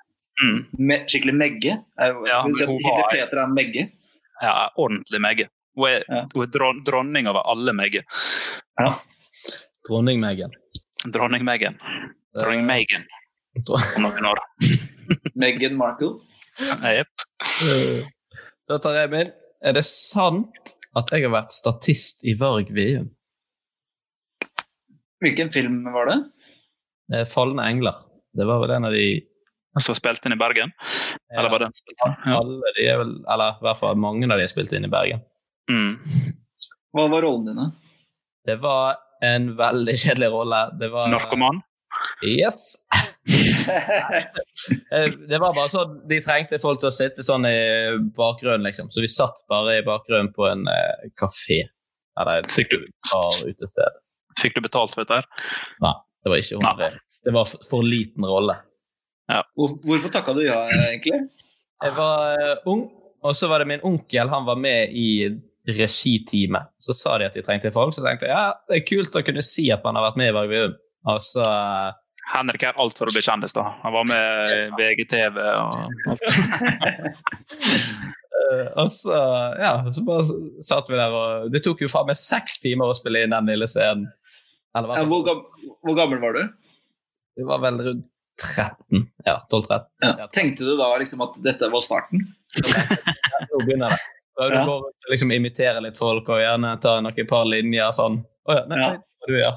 [0.43, 0.57] Mm.
[0.83, 1.77] Me skikkelig megge?
[1.95, 3.85] Ja, hun var, Peter er en megge?
[4.43, 5.47] Ja, ordentlig megge.
[5.79, 6.25] Hun er, ja.
[6.33, 8.03] hun er dron dronning over alle megge.
[8.79, 8.91] Ja.
[9.87, 10.51] Dronning Megan.
[11.13, 11.77] Dronning Megan.
[12.35, 13.05] Dronning Megan
[13.69, 14.39] om noen år.
[15.41, 16.17] Meghan Markle?
[16.59, 17.25] Jepp.
[18.67, 19.29] Da tar jeg min.
[19.65, 23.07] Er det sant at jeg har vært statist i Varg VM?
[25.23, 26.17] Hvilken film var det?
[27.13, 28.01] Eh, Falne engler.
[28.35, 29.21] Det var vel en av de
[29.81, 30.71] Som spilte inn i Bergen?
[31.35, 32.13] Eller var den spilt inn?
[32.25, 32.37] Ja.
[32.39, 34.91] Alle de er vel, eller i hvert fall mange av de har spilt inn i
[34.91, 35.23] Bergen.
[35.71, 35.97] Mm.
[36.95, 37.65] Hva var rollene dine?
[38.47, 40.59] Det var en veldig kjedelig rolle.
[40.79, 41.61] Det var Narkoman?
[42.27, 42.75] Yes!
[44.91, 47.55] Eh, det var bare sånn, De trengte folk til å sitte sånn i
[48.15, 48.91] bakgrunnen, liksom.
[48.93, 51.63] Så vi satt bare i bakgrunnen på en eh, kafé.
[52.19, 53.97] Eller et Fikk du, bar utested.
[54.39, 55.17] fikk du betalt for dette?
[55.21, 55.49] her?
[55.83, 57.19] Nei, det var ikke honorert.
[57.25, 58.55] Det var for, for liten rolle.
[59.31, 59.41] Ja.
[59.57, 61.23] hvorfor takka du ja, egentlig?
[61.83, 62.85] Jeg var eh, ung,
[63.25, 64.29] og så var det min onkel.
[64.31, 65.09] Han var med i
[65.67, 66.63] regiteamet.
[66.79, 69.25] Så sa de at de trengte folk, så tenkte jeg ja, det er kult å
[69.25, 70.73] kunne si at man har vært med i Vargveum.
[71.11, 71.91] Og så eh,
[72.33, 73.63] Henrik er alt for å bli kjendis, da.
[73.83, 75.73] Han var med i VGTV og
[78.35, 79.15] Eh, og så,
[79.61, 80.25] ja, så bare
[80.65, 83.51] satt vi der, og det tok jo faen meg seks timer å spille inn den
[83.51, 84.09] lille scenen.
[84.75, 84.99] Eller hva?
[84.99, 86.43] Ja, hvor, gammel, hvor gammel var du?
[87.39, 88.09] Vi var vel rundt
[88.41, 89.05] 13.
[89.23, 89.85] Ja, 12-13.
[90.03, 90.27] Ja.
[90.35, 92.25] Tenkte du da liksom at dette var starten?
[93.51, 94.01] Nå begynner det.
[94.35, 98.19] Da du går og liksom imitere litt folk og gjerne ta noen par linjer sånn.
[98.49, 98.89] Å ja, nei, Ja.
[98.89, 99.53] nei, det du, ja.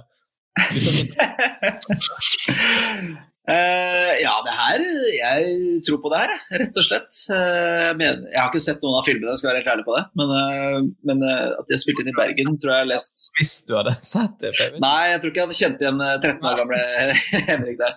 [3.08, 3.16] Uh,
[3.48, 4.82] Eh, ja, det her
[5.16, 5.52] Jeg
[5.86, 7.20] tror på det her, rett og slett.
[7.32, 9.94] Uh, jeg, jeg har ikke sett noen av filmene, jeg skal være helt ærlig på
[9.96, 10.02] det.
[10.20, 12.90] Men, uh, men eh, at de har spilt inn i Bergen, tror jeg jeg har
[12.90, 14.52] lest Hvis du hadde sett det.
[14.58, 14.82] Baby.
[14.84, 16.82] Nei, jeg tror ikke jeg hadde kjent igjen eh, 13 år gamle
[17.48, 17.96] Henrik der.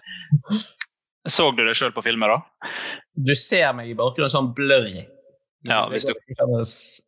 [1.36, 2.72] Så du deg sjøl på filmer, da?
[3.20, 5.04] Du ser meg i bakgrunnen sånn blurry.
[5.67, 6.15] Ja, hvis du-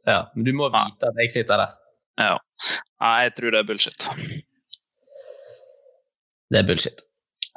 [0.07, 1.71] Ja, men du må vite at jeg sitter der.
[2.17, 2.37] Ja.
[3.01, 4.09] Nei, jeg tror det er bullshit.
[6.51, 7.01] Det er bullshit.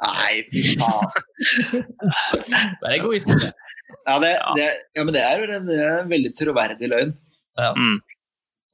[0.01, 1.09] Nei, fy faen.
[2.81, 3.51] Det er god historie.
[4.07, 4.65] Ja, det, det,
[4.97, 7.13] ja, men det er jo en, det er en veldig troverdig løgn,
[7.57, 7.99] Ja, Mm.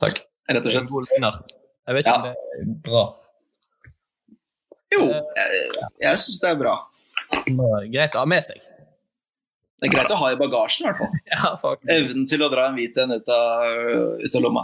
[0.02, 0.24] takk.
[0.50, 1.54] rett og en slett.
[1.88, 2.16] Jeg vet ikke Ja.
[2.16, 3.04] om det er bra.
[4.94, 5.48] Jo, jeg,
[6.02, 6.76] jeg syns det er bra.
[7.94, 8.60] Greit å ha med seg.
[9.84, 11.14] Det er greit å ha i bagasjen, i hvert fall.
[11.34, 11.48] Ja.
[11.98, 13.52] Evnen til å dra en hvit en ut av,
[14.24, 14.64] ut av lomma.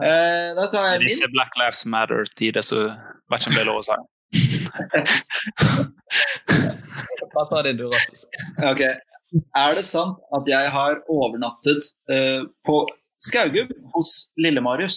[0.00, 1.34] Eh, da tar jeg disse min.
[1.36, 2.78] Black Lives Matter-tider så
[3.30, 3.96] vet ikke om det er lov å si.
[7.36, 7.56] Bare ta.
[9.62, 12.76] Er det sant at jeg har overnattet eh, på
[13.22, 14.96] Skaugum hos Lille-Marius?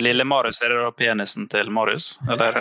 [0.00, 2.06] Lille Marius, er det da penisen til Marius?
[2.32, 2.52] Eller?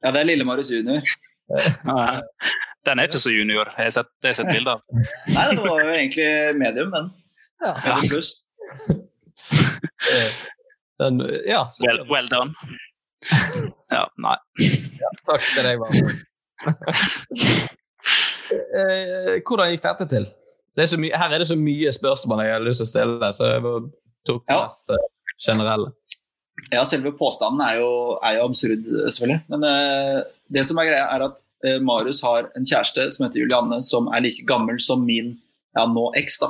[0.00, 1.02] Ja, det er Lille-Marius junior.
[2.88, 3.68] Den er ikke så junior.
[3.76, 4.78] Jeg har sett, jeg har sett bilder.
[4.78, 4.80] av.
[5.36, 6.28] Nei, det var jo egentlig
[6.60, 7.10] medium, den.
[7.60, 7.74] Ja.
[7.84, 8.30] Medium pluss.
[11.00, 11.16] Den,
[11.48, 12.52] ja, Well, well done.
[13.92, 14.34] Ja, nei.
[15.28, 15.96] takk til deg, Varm.
[18.50, 20.24] Eh, hvordan gikk dette til?
[20.74, 22.90] Det er så mye, her er det så mye spørsmål jeg har lyst til å
[22.90, 23.62] stille, så jeg
[24.26, 24.64] tok det Ja.
[24.66, 25.04] mest eh,
[25.46, 25.92] generelle.
[26.74, 27.90] Ja, selve påstanden er jo,
[28.26, 29.38] er jo absurd, selvfølgelig.
[29.54, 30.18] Men uh,
[30.52, 31.38] det som er greia, er at
[31.84, 35.34] Marius har en kjæreste som heter Julianne, som er like gammel som min
[35.76, 36.38] ja, nå eks.
[36.40, 36.48] da.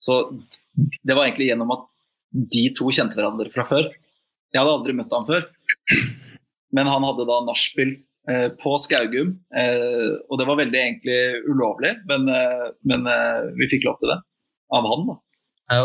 [0.00, 0.16] Så
[0.74, 1.84] det var egentlig gjennom at
[2.34, 3.90] de to kjente hverandre fra før.
[4.54, 5.46] Jeg hadde aldri møtt ham før.
[6.74, 7.92] Men han hadde da nachspiel
[8.30, 13.70] eh, på Skaugum, eh, og det var veldig egentlig ulovlig, men, eh, men eh, vi
[13.70, 14.18] fikk lov til det.
[14.74, 15.16] Av han, da.
[15.70, 15.84] Ja.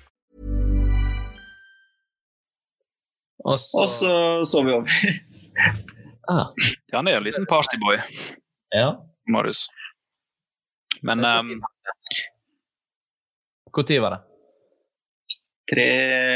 [3.43, 4.89] Og så så vi over.
[6.29, 6.51] ah.
[6.93, 7.97] Han er jo en liten partyboy,
[8.75, 8.91] Ja.
[9.29, 9.69] Marius.
[11.01, 11.61] Men um,
[13.73, 14.21] Når var det?
[15.71, 15.87] Tre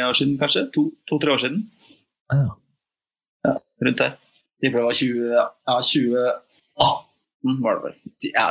[0.08, 0.70] år siden, kanskje?
[0.74, 1.72] To-tre to, år siden.
[2.34, 2.56] Ah.
[3.44, 4.16] Ja, rundt der.
[4.62, 5.46] Tipper det var 20, ja,
[5.82, 7.96] 2018 var det vel.
[8.32, 8.48] Ja.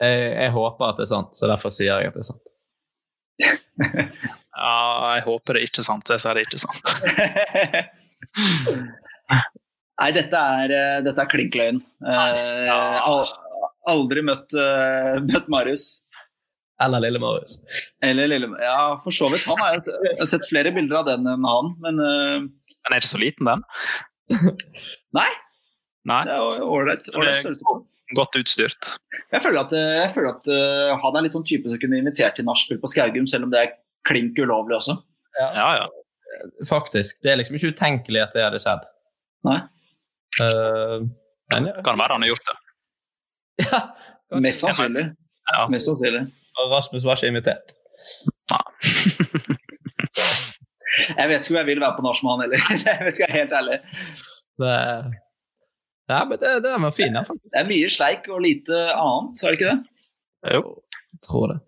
[0.00, 2.42] Jeg, jeg, håper at det er sant, så derfor sier jeg at det er sant.
[4.54, 6.10] ja, jeg håper det er ikke sant.
[6.10, 6.84] Jeg sier det er ikke sant.
[9.94, 10.72] Nei, dette er,
[11.06, 11.78] dette er klink løgn.
[12.02, 13.22] Uh,
[13.90, 15.84] aldri møtt, uh, møtt Marius.
[16.82, 17.60] Eller lille Marius.
[18.02, 19.46] Eller lille, ja, for så vidt.
[19.46, 23.00] Han har jeg har sett flere bilder av den enn han, men uh, Den er
[23.00, 23.64] ikke så liten, den?
[25.18, 25.30] Nei.
[26.08, 26.22] Nei.
[26.28, 27.82] Det er ålreit størrelse
[28.14, 28.90] Godt utstyrt.
[29.32, 32.36] Jeg føler at, jeg føler at uh, han er litt sånn type som kunne invitert
[32.36, 33.70] til nachspiel på Skaugum, selv om det er
[34.08, 34.96] klink ulovlig også.
[35.38, 35.48] Ja.
[35.56, 35.86] ja, ja.
[36.68, 37.22] Faktisk.
[37.22, 38.86] Det er liksom ikke utenkelig at det hadde skjedd.
[39.48, 39.58] Nei.
[40.40, 41.04] Uh,
[41.54, 42.58] men, kan være han har gjort det.
[44.32, 45.02] Ja, Mest sannsynlig.
[45.52, 45.66] Ja.
[45.70, 46.22] Mest sannsynlig.
[46.58, 47.74] Og Rasmus var ikke invitert.
[48.50, 48.60] Ja.
[51.18, 52.64] jeg vet ikke om jeg vil være på nach med han heller.
[53.04, 53.76] jeg skal være helt ærlig.
[54.64, 54.72] Det,
[56.08, 57.20] ja, men det, det er fin.
[57.20, 59.78] Det er mye sleik og lite annet, så er det ikke det?
[60.56, 60.64] Jo.
[61.14, 61.58] Jeg tror det.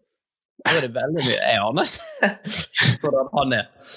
[0.66, 1.36] Det er veldig mye.
[1.36, 3.92] Jeg aner ikke hvordan han er.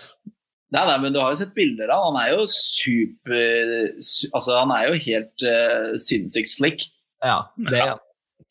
[0.69, 2.19] Nei, nei, men du har jo sett bilder av han.
[2.21, 3.87] er jo super
[4.37, 6.85] Altså, han er jo helt uh, sinnssykt slick.
[7.25, 7.81] Ja, det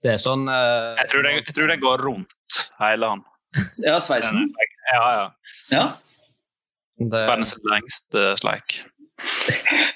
[0.05, 3.25] det er sånn uh, jeg, tror det, jeg, tror det, går rundt, hele han.
[3.83, 4.53] Ja, sveisen?
[4.93, 5.25] Ja, ja.
[5.73, 5.85] ja?
[6.99, 7.25] Det...
[7.27, 8.79] Verdens lengste sleik.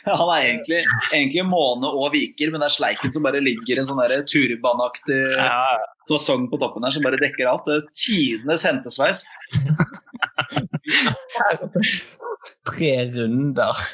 [0.06, 3.88] Han er egentlig, egentlig måne og viker, men det er sleiken som bare ligger en
[3.88, 5.78] sånn turbanaktig ja.
[6.10, 7.68] fasong på toppen her som bare dekker alt.
[7.68, 9.24] Det er tidenes hentesveis.
[12.72, 13.84] Tre runder.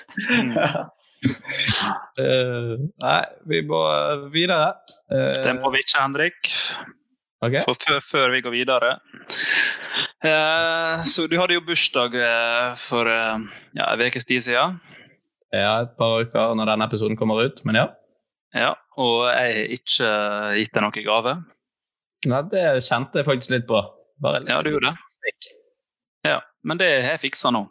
[2.18, 3.81] Uh, nei, vi må
[4.33, 4.76] videre.
[5.11, 6.53] Uh, det må vi ikke, Henrik.
[7.45, 7.62] Okay.
[7.66, 8.89] For før, før, vi går videre
[10.26, 12.16] uh, Så du hadde jo bursdag
[12.83, 14.81] for ja, en ukes tid siden.
[15.55, 17.86] Ja, et par uker når denne episoden kommer ut, men ja.
[18.57, 20.11] Ja, Og jeg har ikke
[20.57, 21.34] gitt deg noen gave.
[22.28, 23.80] Nei, det kjente jeg faktisk litt på.
[24.24, 25.53] Litt ja, du gjorde det.
[26.26, 27.66] Ja, men det har jeg fiksa nå.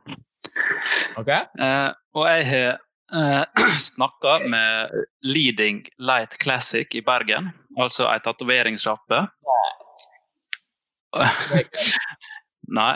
[1.17, 1.31] Ok.
[1.33, 2.77] og jeg har
[3.17, 3.43] eh,
[3.89, 4.93] snakka med
[5.25, 9.25] Leading Light Classic i Bergen, altså ei tatoveringssjappe.
[12.79, 12.95] Nei.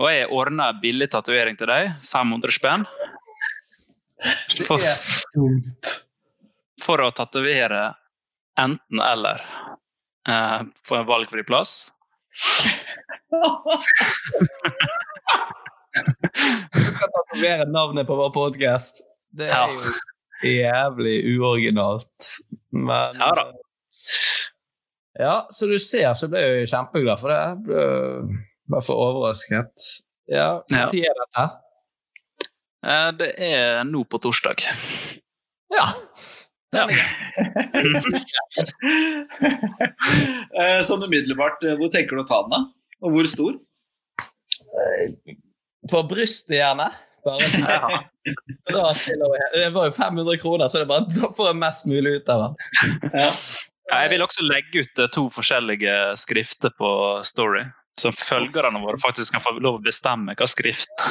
[0.00, 1.90] Og jeg ordna billig tatovering til deg.
[2.08, 2.86] 500 spenn.
[4.66, 4.82] For,
[6.84, 7.94] for å tatovere
[8.60, 9.40] enten-eller
[10.28, 11.92] eh, på en valgfri plass.
[16.74, 19.02] Du kan tatovere navnet på vår podkast.
[19.30, 19.70] Det er ja.
[19.72, 22.36] jo jævlig uoriginalt.
[22.70, 23.50] Men Ja da.
[25.20, 27.40] Ja, så du ser, så ble jeg kjempeglad for det.
[27.42, 27.82] Jeg ble
[28.70, 29.88] bare for overrasket.
[30.30, 31.10] Ja, når ja.
[31.10, 31.44] er dette?
[33.20, 34.56] Det er nå på torsdag.
[35.70, 35.86] Ja.
[36.74, 36.88] ja.
[40.88, 42.60] sånn umiddelbart, hvor tenker du å ta den, da?
[43.04, 43.52] Og hvor stor?
[45.90, 46.88] På brystet, gjerne.
[47.24, 47.40] Bare
[48.64, 52.46] Det var jo 500 kroner, så det er bare å få mest mulig ut av
[52.46, 52.54] den.
[53.12, 53.28] Ja.
[53.90, 56.90] Jeg vil også legge ut to forskjellige skrifter på
[57.26, 57.64] Story,
[57.98, 61.08] så følgerne våre faktisk kan få lov å bestemme hva skrift.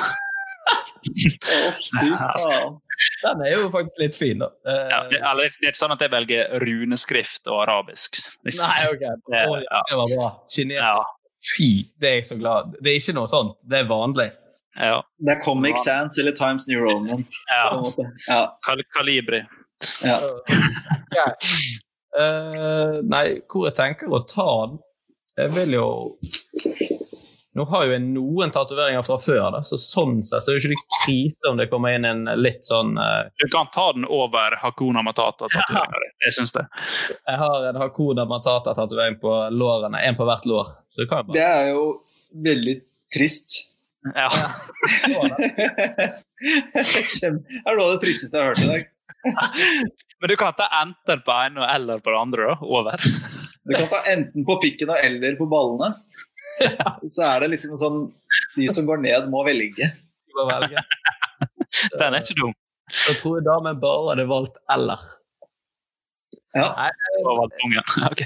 [2.04, 2.80] Oh,
[3.24, 4.50] Den er jo faktisk litt fin, da.
[4.66, 8.20] Ja, det, eller, det er ikke sånn at jeg velger runeskrift og arabisk.
[8.48, 8.68] Liksom.
[8.68, 9.06] Nei, ok.
[9.32, 9.82] Det, ja.
[9.90, 10.30] det var bra.
[10.52, 10.84] Kinesisk.
[10.84, 11.16] Ja.
[11.54, 11.70] Fy,
[12.02, 13.54] det er jeg så glad Det er ikke noe sånt.
[13.64, 14.28] Det er vanlig.
[14.76, 15.00] Ja.
[15.24, 17.24] Det er Comic Sans eller Times New Roman.
[17.52, 17.70] ja.
[18.28, 18.42] Ja.
[18.66, 19.44] Kal Kalibri.
[20.04, 20.20] Ja.
[22.20, 24.80] Eh, nei, hvor jeg tenker å ta den
[25.38, 25.84] Jeg vil jo
[27.58, 30.76] Nå har jo jeg noen tatoveringer fra før, da, så sånn sett så er det
[30.76, 33.26] ikke krise om det kommer inn en litt sånn uh...
[33.42, 36.06] Du kan ta den over Hakuna Matata-tatoveringer.
[36.28, 36.68] Jeg syns det.
[37.18, 40.70] Jeg har en Hakuna Matata-tatovering på lårene, en på hvert lår.
[40.94, 41.84] Så det kan jeg Det er jo
[42.46, 42.78] veldig
[43.18, 43.58] trist.
[44.14, 44.30] Ja.
[46.40, 48.88] Det er noe av det tristeste jeg har hørt i dag.
[50.20, 52.52] Men du kan ta enten på ene eller på det andre.
[52.52, 53.10] da, Over.
[53.64, 55.94] Du kan ta enten på pikken og eller på ballene.
[57.16, 58.02] Så er det liksom sånn
[58.58, 59.92] De som går ned, må velge.
[60.38, 60.84] Må velge.
[62.00, 62.54] Den er ikke dum.
[63.08, 65.02] Jeg tror damen bare hadde valgt eller.
[66.58, 66.70] Ja.
[66.74, 67.84] Nei, det, kongen.
[68.10, 68.24] Ok.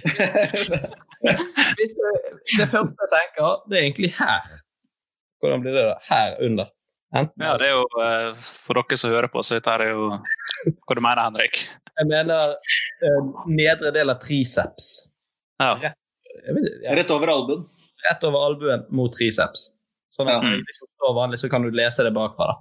[1.75, 2.13] hvis det,
[2.57, 4.53] det første jeg tenker, det er egentlig her.
[5.43, 5.97] Hvordan blir det da?
[6.07, 6.71] Her under.
[7.13, 10.07] Enten Ja, det er jo eh, For dere som hører på, så dette er jo
[10.15, 11.59] Hva du mener Henrik?
[11.93, 13.19] Jeg mener eh,
[13.51, 14.87] nedre del av triceps.
[15.61, 15.75] Ja.
[15.83, 15.99] Rett,
[16.39, 17.67] jeg vet, ja, Rett over albuen.
[18.09, 19.71] Rett over albuen mot triceps.
[20.13, 20.49] Sånn at Ja.
[20.49, 22.47] du står vanlig, så kan du lese det bakfra.
[22.51, 22.55] da.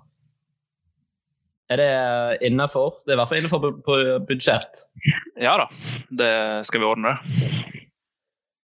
[1.72, 2.99] Er det innafor?
[3.07, 3.97] Det er i hvert fall innenfor på
[4.28, 4.82] budsjett.
[5.40, 5.66] ja da,
[6.11, 7.16] det skal vi ordne.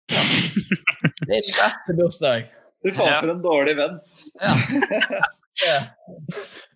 [0.07, 2.47] Det er din beste bursdag.
[2.84, 3.19] Du faen Ja.
[3.22, 3.99] for en dårlig venn.
[4.41, 4.55] Ja.
[5.67, 5.80] Ja.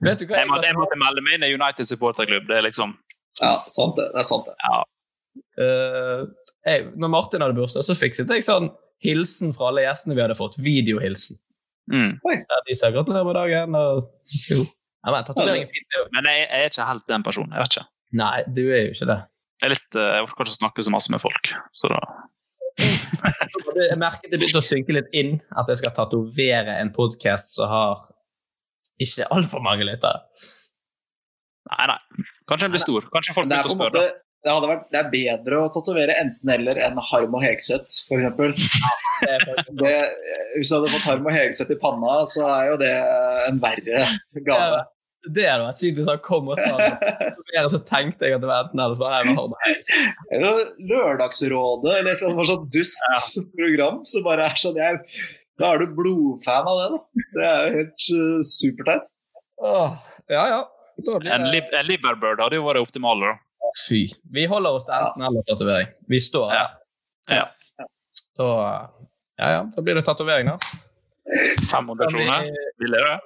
[0.04, 2.44] Vet du hva Jeg måtte, jeg måtte melde meg inn i United supporterklubb.
[2.50, 2.92] Det er liksom
[3.42, 4.10] Ja, sant det.
[4.14, 4.54] Det er sant det.
[4.68, 4.84] Ja.
[5.58, 6.26] Uh,
[6.68, 8.68] jeg, når Martin hadde bursdag, så fikset jeg sånn
[9.06, 10.58] hilsen fra alle gjestene vi hadde fått.
[10.62, 11.40] Videohilsen.
[11.92, 12.18] Mm.
[12.26, 13.78] Der de sa gratulerer med dagen.
[13.78, 14.10] Og,
[14.50, 14.66] jo.
[15.06, 16.00] Ja, men tatovering er fint.
[16.16, 17.54] Men jeg, jeg er ikke helt den personen.
[17.54, 17.88] Jeg vet ikke.
[18.22, 19.20] Nei, du er jo ikke det.
[19.64, 21.52] Jeg, litt, eh, jeg orker ikke å snakke så masse med folk.
[21.78, 22.02] Så da
[23.76, 27.72] Jeg merket det begynte å synke litt inn at jeg skal tatovere en podkast som
[27.72, 28.06] har
[29.04, 30.24] ikke altfor mange lyttere.
[31.72, 31.98] Nei, nei.
[32.50, 33.08] Kanskje den blir stor.
[33.14, 34.25] Kanskje folk er, begynner å spørre spørre.
[34.46, 38.66] Det, hadde vært, det er bedre å tatovere enten-eller enn Harm og Hegseth, f.eks.
[39.80, 39.94] Det
[40.54, 42.92] Hvis du hadde fått Harm og Hegseth i panna, så er jo det
[43.50, 44.04] en verre
[44.46, 44.84] gave.
[45.26, 47.32] Det hadde vært sykt hvis han kom og sa det.
[47.74, 49.50] Så tenkte jeg at det var enten eller.
[49.56, 49.72] Var.
[50.36, 50.60] Eller
[50.92, 55.00] Lørdagsrådet, eller et eller sånn dust program som bare er sånn jeg,
[55.58, 57.26] Da er du blodfan av det, da.
[57.34, 59.10] Det er jo helt uh, superteit.
[60.30, 60.62] Ja, ja.
[61.00, 63.34] En, lib en Liberbird hadde jo vært optimal, da.
[63.88, 64.08] Fy.
[64.34, 65.92] Vi holder oss til enten eller tatovering.
[66.12, 66.74] Vi står her.
[67.32, 67.46] Ja.
[68.36, 68.48] Så
[69.38, 69.62] ja, ja.
[69.76, 70.58] Da blir det tatovering, da.
[71.72, 72.52] 500 Kan kroner.
[72.80, 73.20] Vil dere?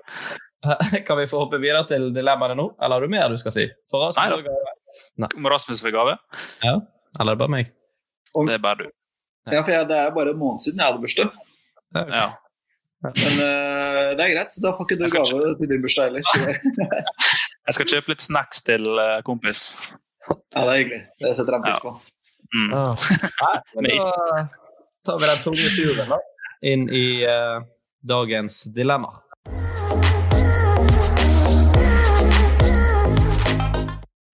[1.07, 3.67] Kan vi få hoppe videre til dilemmaene nå, eller har du mer du skal si?
[3.91, 4.75] For Rasmus Nei da.
[5.23, 5.29] Nei.
[5.37, 6.17] Om Rasmus får gave?
[6.65, 6.75] Ja.
[7.19, 7.71] Eller er det bare meg?
[8.35, 8.91] Det er bare du.
[9.49, 11.31] Ja, for jeg, Det er bare en måned siden jeg hadde bursdag.
[11.95, 12.27] Ja.
[13.05, 14.57] Men uh, det er greit.
[14.61, 15.39] Da får ikke du gave kjøpe.
[15.45, 17.05] gave til din bursdag heller.
[17.69, 19.59] Jeg skal kjøpe litt snacks til eh, kompis.
[20.29, 21.01] Ja, det er hyggelig.
[21.21, 21.93] Det setter jeg pris på.
[22.55, 22.71] Mm.
[23.85, 24.45] Nei, da
[25.05, 26.19] tar vi den tunge turen da,
[26.65, 27.61] inn i uh,
[28.01, 29.11] dagens dilemma.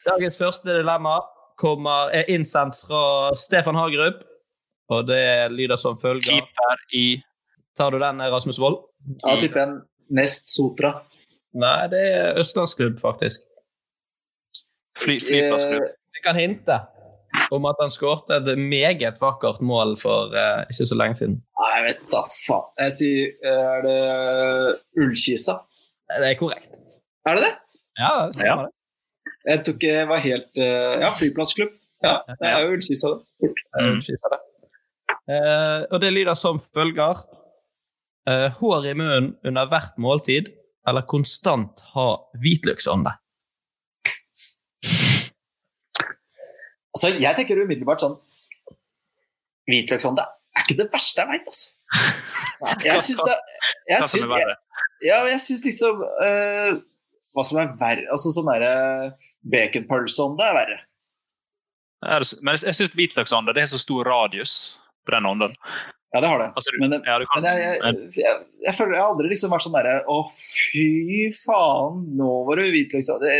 [0.05, 1.19] Dagens første dilemma
[1.59, 4.21] kommer, er innsendt fra Stefan Hagerup,
[4.91, 6.29] og det lyder som følger.
[6.29, 7.07] Keeper i
[7.75, 8.77] Tar du den, Rasmus Wold?
[9.19, 9.71] Ja, tipper jeg
[10.15, 10.93] nest Sotra.
[11.59, 13.43] Nei, det er østlandsklubb, faktisk.
[14.99, 15.87] Fly, flyplassklubb.
[16.15, 16.79] Jeg kan hinte
[17.51, 21.35] om at han skårte et meget vakkert mål for uh, ikke så lenge siden.
[21.59, 22.69] Nei, jeg vet da faen.
[22.79, 23.99] Jeg sier eh, Er det
[25.03, 25.57] Ullkisa?
[26.15, 26.71] Det er korrekt.
[27.27, 27.53] Er det det?
[27.99, 28.73] Ja, det stemmer det.
[29.45, 31.73] Jeg tror ikke jeg var helt uh, Ja, flyplassklubb.
[32.05, 33.51] Ja, det er jo Ullkisa, det.
[33.75, 33.89] Mm.
[33.91, 34.41] Ullkisa, det.
[35.25, 37.25] Uh, og det lyder som følger.
[38.29, 40.49] Eh, hår i munnen under hvert måltid,
[40.89, 42.07] eller konstant ha
[42.41, 43.11] hvitløksånde.
[46.95, 48.15] Altså, jeg tenker umiddelbart sånn
[49.69, 50.23] Hvitløksånde
[50.55, 51.71] er ikke det verste jeg veit, altså.
[52.87, 53.33] Jeg syns det
[53.91, 54.53] jeg syns, jeg,
[55.05, 56.71] ja, jeg syns liksom uh,
[57.35, 58.71] Hva som er verre Altså sånn derre
[59.45, 60.77] baconpølseånde er verre.
[62.05, 64.55] Er Men jeg, syns hvitløksånde det er så stor radius
[65.05, 65.53] på den ånden.
[66.15, 66.47] Ja, det har det.
[66.57, 67.77] Altså, du- men ja, du kan- men jeg,
[68.17, 70.87] jeg, jeg, føler jeg har aldri liksom vært sånn derre Å, fy
[71.43, 73.35] faen, nå var det hvitløksånde.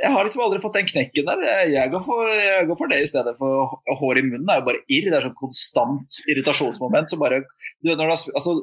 [0.00, 1.42] Jeg har liksom aldri fått den knekken der.
[1.44, 4.48] Jeg, jeg, går for, jeg går for det i stedet for hår i munnen.
[4.48, 5.08] Er jo bare irr.
[5.10, 7.12] Det er sånn konstant irritasjonsmoment.
[7.12, 7.42] Så bare,
[7.82, 8.54] du, når, du har, altså,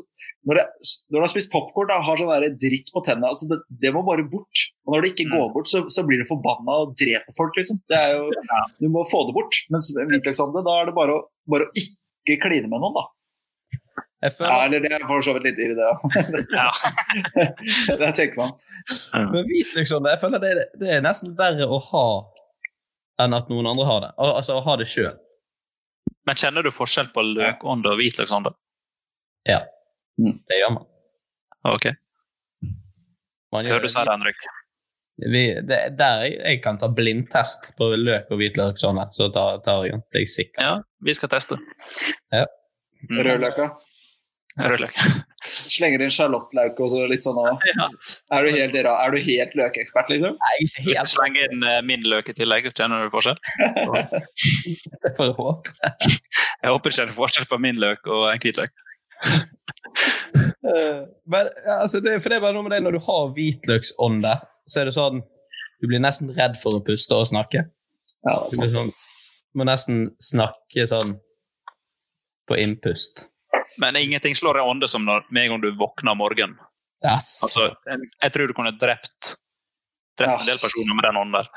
[0.50, 0.66] når, det,
[1.12, 3.94] når du har spist popkorn og har sånn der dritt på tennene, altså det, det
[3.94, 4.64] må bare bort.
[4.88, 7.84] Og når det ikke går bort, så, så blir du forbanna og dreper folk, liksom.
[7.92, 8.32] Det er jo,
[8.82, 9.62] Du må få det bort.
[9.74, 13.06] Mens Alexander, da er det bare å, bare å ikke kline med noen, da.
[14.26, 14.50] Jeg føler...
[14.54, 16.02] Ja, eller det er for så vidt litt irri, det òg.
[16.60, 16.72] Ja.
[18.02, 18.58] det tenker man.
[19.14, 20.52] Men hvitløksånde, jeg føler det,
[20.82, 22.08] det er nesten verre å ha
[23.24, 24.12] enn at noen andre har det.
[24.22, 25.16] Al altså å ha det sjøl.
[26.28, 28.50] Men kjenner du forskjell på løkånd og hvitløksånd?
[29.48, 29.64] Ja,
[30.18, 30.88] det gjør man.
[31.68, 31.90] Ok.
[33.54, 34.48] man Hør du sa det, Henrik.
[35.18, 39.88] Vi, det, der jeg, jeg kan ta blindtest på løk og hvitløksånd, så tar, tar
[39.88, 40.04] jeg den.
[40.12, 41.58] Det er jeg sikker Ja, vi skal teste.
[42.36, 42.46] Ja.
[43.10, 43.24] Mm.
[43.26, 43.72] Rødløka.
[44.58, 44.96] Rødløk.
[45.78, 47.62] Slenger inn sjalottløk og så litt sånn òg.
[48.34, 50.34] Er du helt, er du helt løkekspert, liksom?
[50.42, 53.38] Nei, ikke Hvis du slenger inn eh, min løk i tillegg, kjenner du forskjell?
[53.46, 55.94] Det får jeg håpe.
[56.64, 58.74] Jeg håper ikke det er forskjell på min løk og en hvitløk.
[60.68, 60.98] Eh,
[61.32, 64.34] Men altså, det, for det er bare noe med det når du har hvitløksånde,
[64.68, 65.22] så er det sånn
[65.80, 67.62] Du blir nesten redd for å puste og snakke.
[68.28, 68.92] Ja, Du sånn,
[69.56, 71.16] må nesten snakke sånn
[72.50, 73.28] på innpust.
[73.78, 76.58] Men ingenting slår en ånde som når, med en gang du våkner om morgenen.
[77.06, 77.30] Yes.
[77.46, 79.36] Altså, jeg, jeg tror du kunne drept,
[80.18, 81.50] drept en del personer med den ånden der.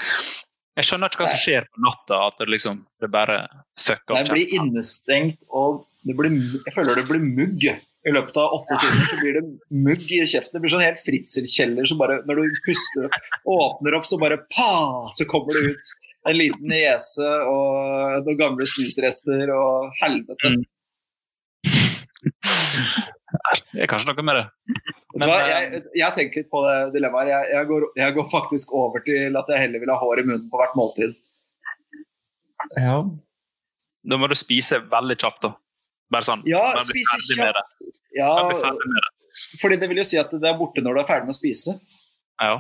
[0.79, 3.43] Jeg skjønner ikke hva som skjer på natta, at det liksom det bare
[3.81, 7.67] fucker Jeg blir innestengt, og det blir, jeg føler det blir mugg.
[8.01, 9.43] I løpet av åtte timer så blir det
[9.85, 10.55] mugg i kjeften.
[10.55, 14.39] Det blir sånn helt fritzelkjeller som bare Når du puster og åpner opp, så bare
[14.55, 14.71] pa!
[15.17, 15.91] Så kommer det ut
[16.31, 20.55] en liten niese og noen gamle snusrester og helvete.
[23.71, 24.45] Det er kanskje noe med det.
[25.15, 25.39] Men, hva?
[25.47, 27.31] Jeg, jeg tenker på det dilemmaet.
[27.31, 30.27] Jeg, jeg, går, jeg går faktisk over til at jeg heller vil ha hår i
[30.27, 31.15] munnen på hvert måltid.
[32.77, 32.97] Ja.
[34.11, 35.55] Da må du spise veldig kjapt, da.
[36.11, 36.43] Bare sånn.
[36.49, 37.59] Ja, spise kjapt.
[37.59, 37.93] det.
[38.19, 39.11] Ja, ferdig med det.
[39.61, 41.39] fordi det vil jo si at det er borte når du er ferdig med å
[41.39, 41.77] spise.
[42.41, 42.57] Ja.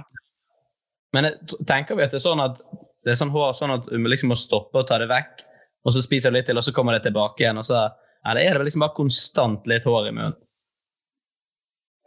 [1.16, 2.60] Men jeg tenker vi at det er sånn at
[3.04, 5.42] det er sånn hår sånn at du liksom må stoppe og ta det vekk,
[5.88, 7.86] og så spiser du litt til, og så kommer det tilbake igjen, og så
[8.28, 10.36] Eller er det liksom bare konstant litt hår i munnen?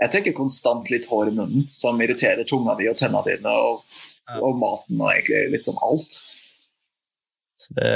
[0.03, 3.84] Jeg tenker konstant litt hår i munnen som irriterer tunga di og tenna dine og,
[4.41, 6.20] og maten og egentlig litt sånn alt.
[7.61, 7.91] Så det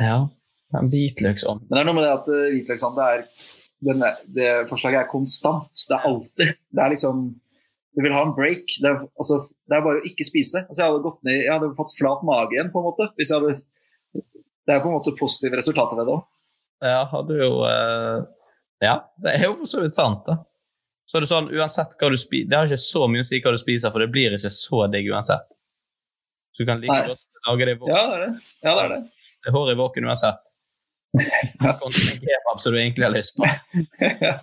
[0.00, 0.24] Ja.
[0.74, 1.68] En hvitløksånd.
[1.68, 3.26] Men det er noe med det at hvitløksånd det er
[3.84, 5.70] den er- det forslaget er konstant.
[5.88, 6.54] Det er alltid.
[6.74, 7.40] Det er liksom
[7.94, 8.66] Du vil ha en break.
[8.82, 9.36] Det er, altså,
[9.70, 10.64] det er bare å ikke spise.
[10.66, 13.06] Altså, jeg, hadde gått ned, jeg hadde fått flat mage igjen, på en måte.
[13.14, 13.62] Hadde
[14.66, 16.24] Det er på en måte positive resultater ved det òg.
[16.84, 18.18] Ja, hadde jo eh,
[18.84, 20.34] Ja, det er jo for så vidt sant, da.
[21.08, 23.40] Så er det sånn, uansett hva du spiser Det har ikke så mye å si
[23.44, 25.46] hva du spiser, for det blir ikke så digg uansett.
[26.54, 27.94] Så du kan like godt lage det i våken.
[27.94, 28.32] Ja, det er det.
[28.64, 29.00] Ja, det er det.
[29.44, 30.42] Det er hår i våken uansett.
[31.20, 33.42] Kebab som du egentlig har lyst på.
[34.00, 34.34] ja.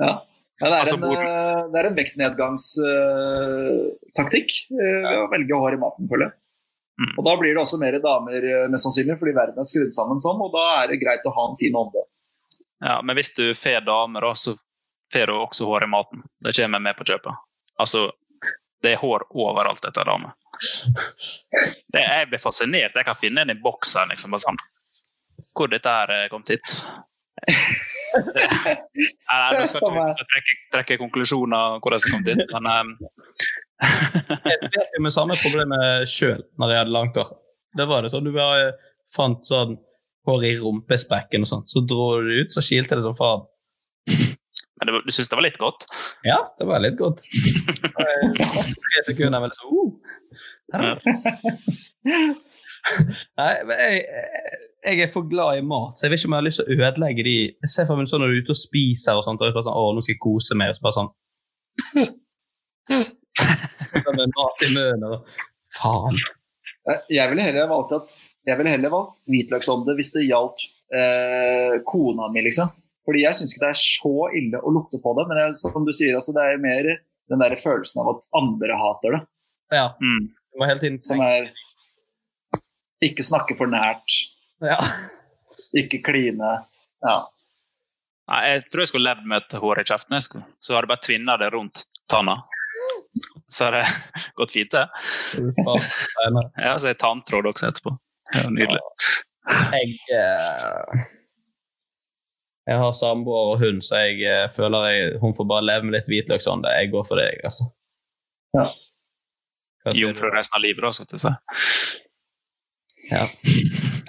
[0.00, 0.12] ja,
[0.58, 1.16] det er Altså, en, bor...
[1.20, 6.34] eh, det er en vektnedgangstaktikk ved å velge hår i maten, føler jeg.
[6.94, 7.14] Mm.
[7.18, 10.20] Og da blir det også mer damer, eh, mest sannsynlig, fordi verden er skrudd sammen
[10.22, 12.04] sånn, og da er det greit å ha en fin ånde.
[12.84, 14.54] ja, men hvis du får damer, så
[15.12, 16.22] får du også hår i maten.
[16.44, 17.42] Det kommer med på kjøpet.
[17.82, 18.10] Altså,
[18.82, 20.36] det er hår overalt etter damer.
[21.90, 22.94] Det, jeg blir fascinert.
[22.94, 24.34] Jeg kan finne en i boks her, liksom.
[24.34, 24.60] Bare sånn.
[25.54, 26.76] Hvor dette her eh, kom hit.
[28.14, 32.92] Nei, nei, nå skal ikke trekke, trekke konklusjoner hvor hvordan det kom dit, men ehm,
[34.44, 37.32] Jeg jo med samme problemet sjøl når jeg hadde langt hår.
[37.74, 38.72] Det var det sånn, Du bare
[39.14, 39.76] fant sånn
[40.28, 43.44] hår i rumpespekken og sånt, så dro du det ut, så kilte det som faen.
[44.78, 45.84] men det, du syns det var litt godt?
[46.24, 47.24] Ja, det var litt godt.
[47.94, 49.64] Tre sekunder med så
[50.74, 50.96] uh.
[53.40, 54.00] Nei, men jeg,
[54.84, 56.66] jeg er for glad i mat, så jeg vet ikke om jeg har lyst til
[56.66, 59.24] å ødelegge de Jeg ser for meg sånn når du er ute og spiser og
[59.24, 61.12] sånt, og er bare sånn, å, nå skal jeg kose meg, og så bare sånn
[61.94, 63.14] Sånn
[63.94, 65.28] Med mat i munnen og
[65.74, 66.18] Faen.
[66.90, 68.14] Eh, Jeg ville heller valgt at
[68.46, 70.60] jeg ville heller valgt hvitløksånde hvis det gjaldt
[70.92, 72.68] eh, kona mi, liksom.
[73.08, 75.84] Fordi jeg syns ikke det er så ille å lukte på det, men jeg, som
[75.84, 76.90] du sier, altså, det er mer
[77.32, 79.22] den der følelsen av at andre hater det,
[79.72, 79.86] Ja.
[80.00, 80.28] Mm.
[80.52, 81.48] Du må hele tiden som er
[83.04, 84.12] ikke snakke for nært,
[84.62, 84.78] Ja.
[85.76, 86.52] ikke kline.
[87.04, 87.16] Ja.
[88.30, 90.14] Nei, jeg tror jeg skulle levd med et hår i kjeften.
[90.16, 90.44] jeg skulle.
[90.60, 92.38] Så hadde jeg bare tvinna det rundt tanna.
[93.54, 93.84] Så har det
[94.34, 94.88] gått fint, det.
[96.56, 97.94] Ja, så er tanntråd også etterpå.
[98.32, 98.80] Det er nydelig.
[99.74, 101.04] Jeg eh,
[102.64, 105.98] Jeg har samboer og hund, så jeg eh, føler jeg, hun får bare leve med
[105.98, 106.72] litt hvitløksånde.
[106.80, 107.68] Jeg går for deg, altså.
[108.56, 108.66] Ja.
[109.94, 111.32] Jomfru resten av livet, da, skal jeg si.
[113.12, 113.26] Ja.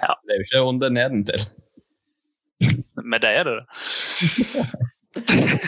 [0.00, 1.42] Det er jo ikke onde nedentil.
[3.04, 3.66] Med deg er det det.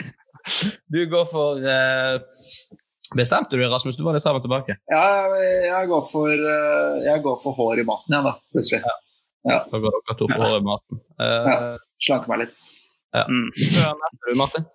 [0.88, 2.20] Du går for eh,
[3.16, 3.96] Bestemte du deg, Rasmus?
[3.96, 4.76] Du var litt frem og tilbake.
[4.92, 5.04] Ja,
[5.64, 8.82] jeg, går for, eh, jeg går for hår i maten, jeg, da, plutselig.
[9.48, 9.62] Ja.
[9.70, 11.00] Da går dere to for hår i maten.
[11.16, 11.58] Uh, Ja.
[12.04, 12.58] Slanke meg litt.
[13.16, 13.24] Ja.
[13.26, 13.48] Mm.
[13.56, 14.66] Du, Martin.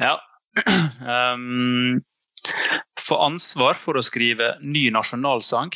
[0.00, 0.16] Ja.
[1.06, 2.02] Um,
[3.06, 5.72] få ansvar for å skrive ny nasjonalsang,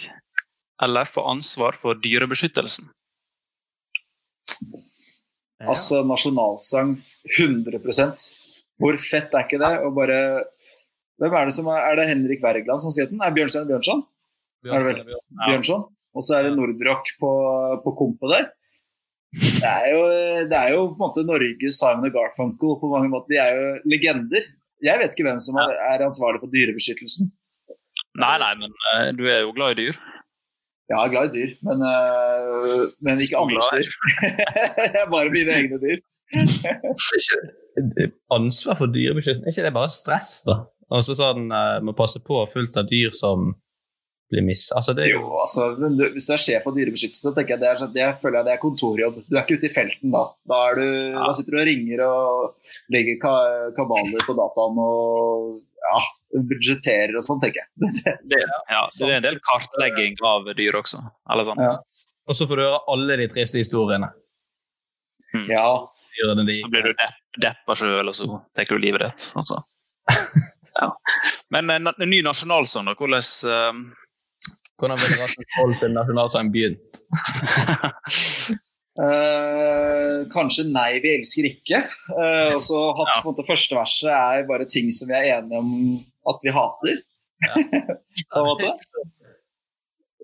[0.82, 2.90] eller få ansvar for dyrebeskyttelsen?
[5.60, 6.94] Altså nasjonalsang
[7.36, 8.22] 100%
[8.80, 9.74] Hvor fett er ikke det?
[9.84, 10.16] Og bare
[11.20, 13.24] Hvem er det som er, er det Henrik Wergeland som har skrevet den?
[13.24, 14.06] Er Bjørnstjerne Bjørnson?
[14.68, 15.18] Er det vel?
[15.42, 15.84] Bjørnson?
[16.16, 17.32] Og så er det Nordrock på,
[17.84, 18.48] på kompet der.
[19.30, 20.00] Det er, jo,
[20.50, 23.28] det er jo på en måte Norges Simon og Garfunkel på mange måter.
[23.30, 24.48] De er jo legender.
[24.82, 27.30] Jeg vet ikke hvem som er, er ansvarlig for dyrebeskyttelsen.
[28.18, 30.00] Nei, nei, men uh, du er jo glad i dyr.
[30.90, 33.86] Ja, jeg er glad i dyr, men, uh, men ikke andres dyr.
[35.14, 36.00] bare mine egne dyr.
[38.38, 40.56] ansvar for dyrebeskyttelse, er ikke det bare stress, da?
[40.90, 43.52] Altså sånn, uh, Må passe på fullt av dyr som
[44.30, 44.68] blir mis...
[44.76, 45.22] Altså, det er jo...
[45.24, 48.40] jo altså, du, Hvis du er sjef for dyrebeskyttelse, tenker jeg det, er, det føler
[48.40, 49.18] jeg det er kontorjobb.
[49.26, 50.22] Du er ikke ute i felten da.
[50.50, 51.24] Da, du, ja.
[51.24, 53.34] da sitter du og ringer og legger ka
[53.76, 56.02] kabaler på dataen og ja,
[56.52, 57.92] budsjetterer og sånn, tenker jeg.
[58.30, 61.02] det, ja, så det er en del kartlegging av dyr også.
[61.32, 61.64] Eller sånn.
[61.66, 61.78] Ja.
[62.30, 64.12] Og så får du høre alle de triste historiene.
[65.34, 65.48] Mm.
[65.50, 65.66] Ja.
[66.20, 69.30] Så blir du depp, deppa sjøl, og så tar du livet ditt.
[69.40, 69.62] Altså.
[70.78, 70.88] ja.
[71.50, 72.94] Men en, en ny nasjonalsang, da.
[72.98, 73.80] Hvordan uh,
[74.80, 77.00] hvordan ville Rasmus Wold sin nasjonalsang begynt?
[78.96, 81.82] Uh, kanskje 'Nei, vi elsker ikke'.
[82.08, 83.18] Uh, og så hatt ja.
[83.20, 85.74] på en måte første verset er bare ting som vi er enige om
[86.32, 87.02] at vi hater.
[87.44, 87.54] Ja.
[88.32, 88.72] på en måte.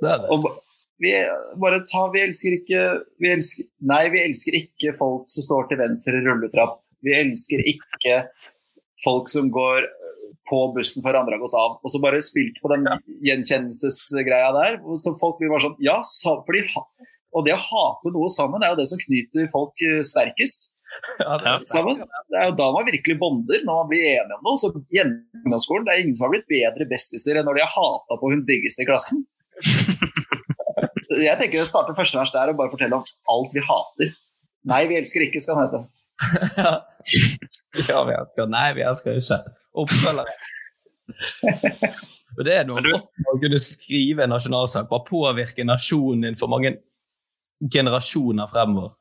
[0.01, 0.31] Det er det.
[0.33, 0.49] Og
[1.05, 1.13] vi
[1.61, 2.83] bare ta Vi elsker ikke
[3.21, 6.81] vi elsker, Nei, vi elsker ikke folk som står til venstre rulletrapp.
[7.05, 8.23] Vi elsker ikke
[9.05, 9.85] folk som går
[10.49, 11.77] på bussen før andre har gått av.
[11.83, 12.87] Og så bare spilt på den
[13.27, 14.81] gjenkjennelsesgreia der.
[15.03, 16.01] Så folk blir bare sånn Ja,
[16.47, 16.65] fordi
[17.37, 20.71] og det å hate noe sammen er jo det som knyter folk eh, sterkest.
[21.21, 21.99] Ja, det, er sammen.
[22.33, 24.61] det er jo da man virkelig bonder, når man blir enige om noe.
[24.61, 28.17] Så gjennomskolen, Det er ingen som har blitt bedre bestiser enn når de har hata
[28.21, 29.27] på hun diggeste i klassen.
[31.17, 34.17] Jeg tenker å starte første vers der og bare fortelle om alt vi hater.
[34.67, 35.85] Nei, vi elsker ikke, skal den hete.
[37.93, 39.39] ja, vi elsker Nei, vi elsker ikke.
[39.77, 40.35] Oppfølgere.
[42.45, 46.77] det er noe godt å kunne skrive en nasjonalsak, bare påvirke nasjonen din for mange
[47.73, 48.95] generasjoner fremover.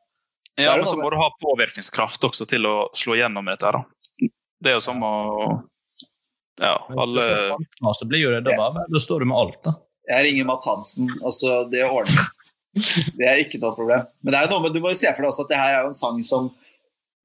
[0.56, 3.72] Ja, men så må du ha påvirkningskraft også til å slå gjennom dette.
[3.76, 4.30] da.
[4.64, 5.16] Det er jo som å
[6.56, 7.58] Ja, alle
[8.00, 9.74] Så blir jo det da bare Da står du med alt, da.
[10.08, 12.30] Jeg ringer Mats Hansen, altså det ordner
[13.20, 14.06] Det er ikke noe problem.
[14.24, 15.60] Men det er jo noe med, du må jo se for deg også at det
[15.60, 16.50] her er jo en sang som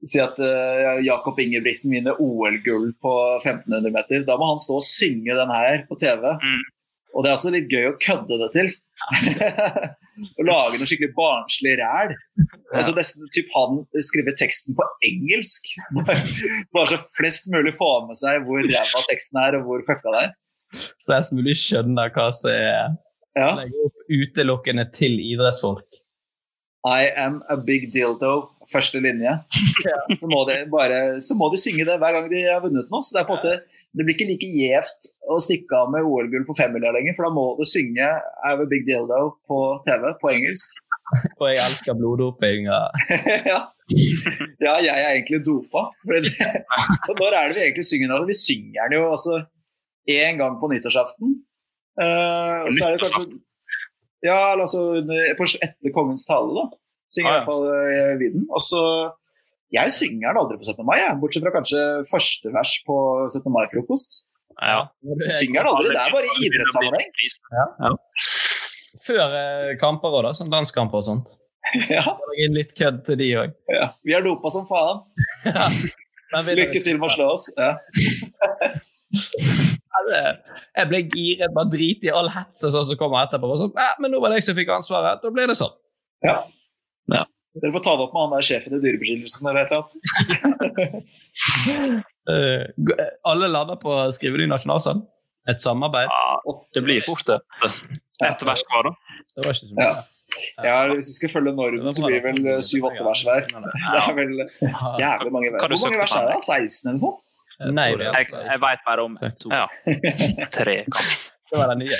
[0.08, 4.22] Si at uh, Jakob Ingebrigtsen vinner OL-gull på 1500 meter.
[4.28, 6.24] Da må han stå og synge den her på TV.
[6.40, 6.62] Mm.
[7.10, 8.70] Og det er også litt gøy å kødde det til.
[9.10, 12.14] Å lage noe skikkelig barnslig ræl.
[12.70, 12.94] Altså,
[13.34, 15.66] typ han skriver teksten på engelsk.
[16.76, 20.24] Bare så flest mulig får med seg hvor ræva teksten er, og hvor fucka det
[20.28, 20.34] er.
[21.02, 22.98] Flest mulig skjønner hva som er
[23.38, 23.52] ja.
[23.58, 25.86] Legger opp utelukkende til idrettsfolk.
[26.86, 29.34] I am a big dildo, første linje.
[30.16, 33.04] Så må, de bare, så må de synge det hver gang de har vunnet noe.
[33.04, 36.06] Så det, er på en måte, det blir ikke like gjevt å stikke av med
[36.08, 39.60] OL-gull på femmila lenger, for da må du synge I have a big dildo på
[39.88, 40.80] TV på engelsk.
[41.36, 42.70] Og jeg elsker bloddoping.
[42.70, 43.60] ja.
[44.66, 45.88] ja, jeg er egentlig dopa.
[45.90, 48.28] og når er det vi egentlig synger den?
[48.30, 49.40] Vi synger den jo altså
[50.08, 51.40] én gang på nyttårsaften.
[52.00, 53.40] Uh, og så er det kanskje
[54.26, 56.64] ja, altså etter kongens tale, da.
[57.10, 58.44] Synger i hvert fall uh, Vidden.
[58.54, 58.82] Og så
[59.74, 60.84] Jeg synger den aldri på 17.
[60.86, 62.96] mai, jeg, bortsett fra kanskje første vers på
[63.30, 63.44] 17.
[63.54, 64.20] mai-frokost.
[64.58, 64.80] Ja.
[65.38, 65.92] Synger den aldri.
[65.94, 67.12] Det er bare i idrettssammenheng.
[67.54, 67.66] Ja.
[67.86, 67.92] Ja.
[69.06, 70.32] Før eh, kamper òg, da.
[70.38, 71.36] Sånn landskamper og sånt.
[71.92, 72.16] Ja.
[72.40, 73.54] Inn litt kødd til de òg.
[73.78, 73.92] Ja.
[74.06, 75.04] Vi er dopa som faen.
[75.46, 75.68] ja.
[76.30, 77.46] Lykke til med å slå oss.
[77.58, 77.74] Ja.
[80.10, 83.50] jeg ble giret, bare drit i all hets og sånn som kommer etterpå.
[83.60, 85.22] Sånn, ja, men nå var det jeg som fikk ansvaret.
[85.22, 85.74] Da ble det sånn.
[86.26, 86.36] Ja.
[87.14, 87.24] ja.
[87.60, 89.72] Dere får ta det opp med han der sjefen i Dyrebeskyttelsen eller et
[92.30, 92.64] uh,
[93.32, 95.02] alle lander på å skrive ny nasjonalsang.
[95.50, 96.08] Et samarbeid.
[96.12, 97.40] Ja, det blir fort det.
[98.26, 98.92] Ett vers hver, da.
[99.34, 99.88] Det var ikke så mye.
[99.88, 99.94] Ja.
[100.62, 103.48] Ja, Hvis vi skal følge Norden, så blir det vel syv-åtte vers hver.
[103.50, 104.36] Det er vel
[105.02, 105.64] jævlig mange vers.
[105.64, 106.38] Hvor mange vers er det?
[106.46, 107.26] 16 eller noe sånt?
[107.60, 109.50] Nei, jeg, jeg veit bare om to.
[109.52, 109.66] Ja.
[110.56, 111.30] Tre, kanskje.
[111.50, 111.98] Det var den nye.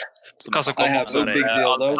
[0.54, 1.94] Hva som så er det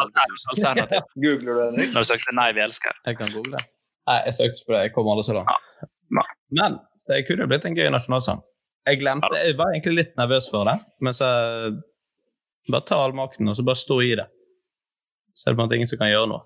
[0.53, 1.09] alternativ.
[1.19, 1.87] Googler du, det?
[1.91, 3.01] Når du søkte 'Nei, vi elsker'.
[3.05, 3.57] Jeg kan google.
[3.57, 3.65] det.
[4.07, 4.81] Nei, jeg søkte på det.
[4.85, 5.67] Jeg kom aldri så langt.
[5.81, 6.23] Ja.
[6.61, 6.79] Men
[7.11, 8.39] det kunne blitt en gøy nasjonalsang.
[8.87, 11.27] Jeg glemte, jeg var egentlig litt nervøs for det, men så
[12.71, 14.25] bare ta all makten og så bare stå i det.
[15.35, 16.41] Så er det på en måte ingen som kan gjøre noe.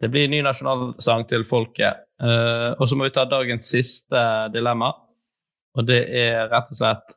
[0.00, 2.06] Det blir ny nasjonalsang til folket.
[2.22, 4.22] Uh, og så må vi ta dagens siste
[4.54, 4.92] dilemma.
[5.78, 7.16] Og det er rett og slett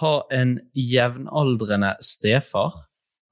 [0.00, 2.86] ha en jevnaldrende stefar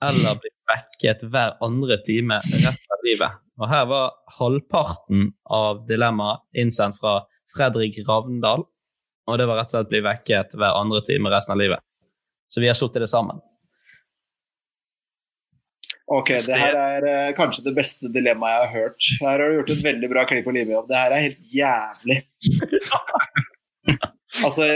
[0.04, 3.40] eller bli vekket hver andre time resten av livet.
[3.58, 7.22] Og her var halvparten av dilemmaet innsendt fra
[7.54, 8.66] Fredrik Ravndal.
[9.28, 11.84] Og det var rett og slett bli vekket hver andre time resten av livet.
[12.48, 13.40] Så vi har sittet det sammen.
[16.08, 19.08] Ok, det her er uh, kanskje det beste dilemmaet jeg har hørt.
[19.20, 20.88] Her har du gjort et veldig bra klipp på livejobb.
[20.88, 22.22] Det her er helt jævlig.
[24.46, 24.68] altså,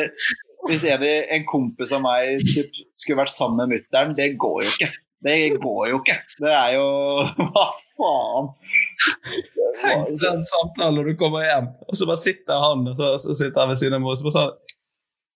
[0.68, 4.74] hvis en, en kompis av meg typ, skulle vært sammen med mutter'n, det går jo
[4.74, 4.90] ikke.
[5.22, 6.16] Det går jo ikke.
[6.42, 6.86] Det er jo
[7.52, 8.48] Hva faen?
[9.82, 13.36] Tenk den samtalen når du kommer hjem, og så bare sitter han og så, så
[13.38, 14.58] sitter han ved siden av mor og så bare sånn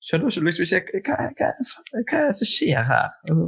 [0.06, 3.08] Skjønner du liksom ikke hva, hva, hva, er det som skjer her?
[3.26, 3.46] Altså,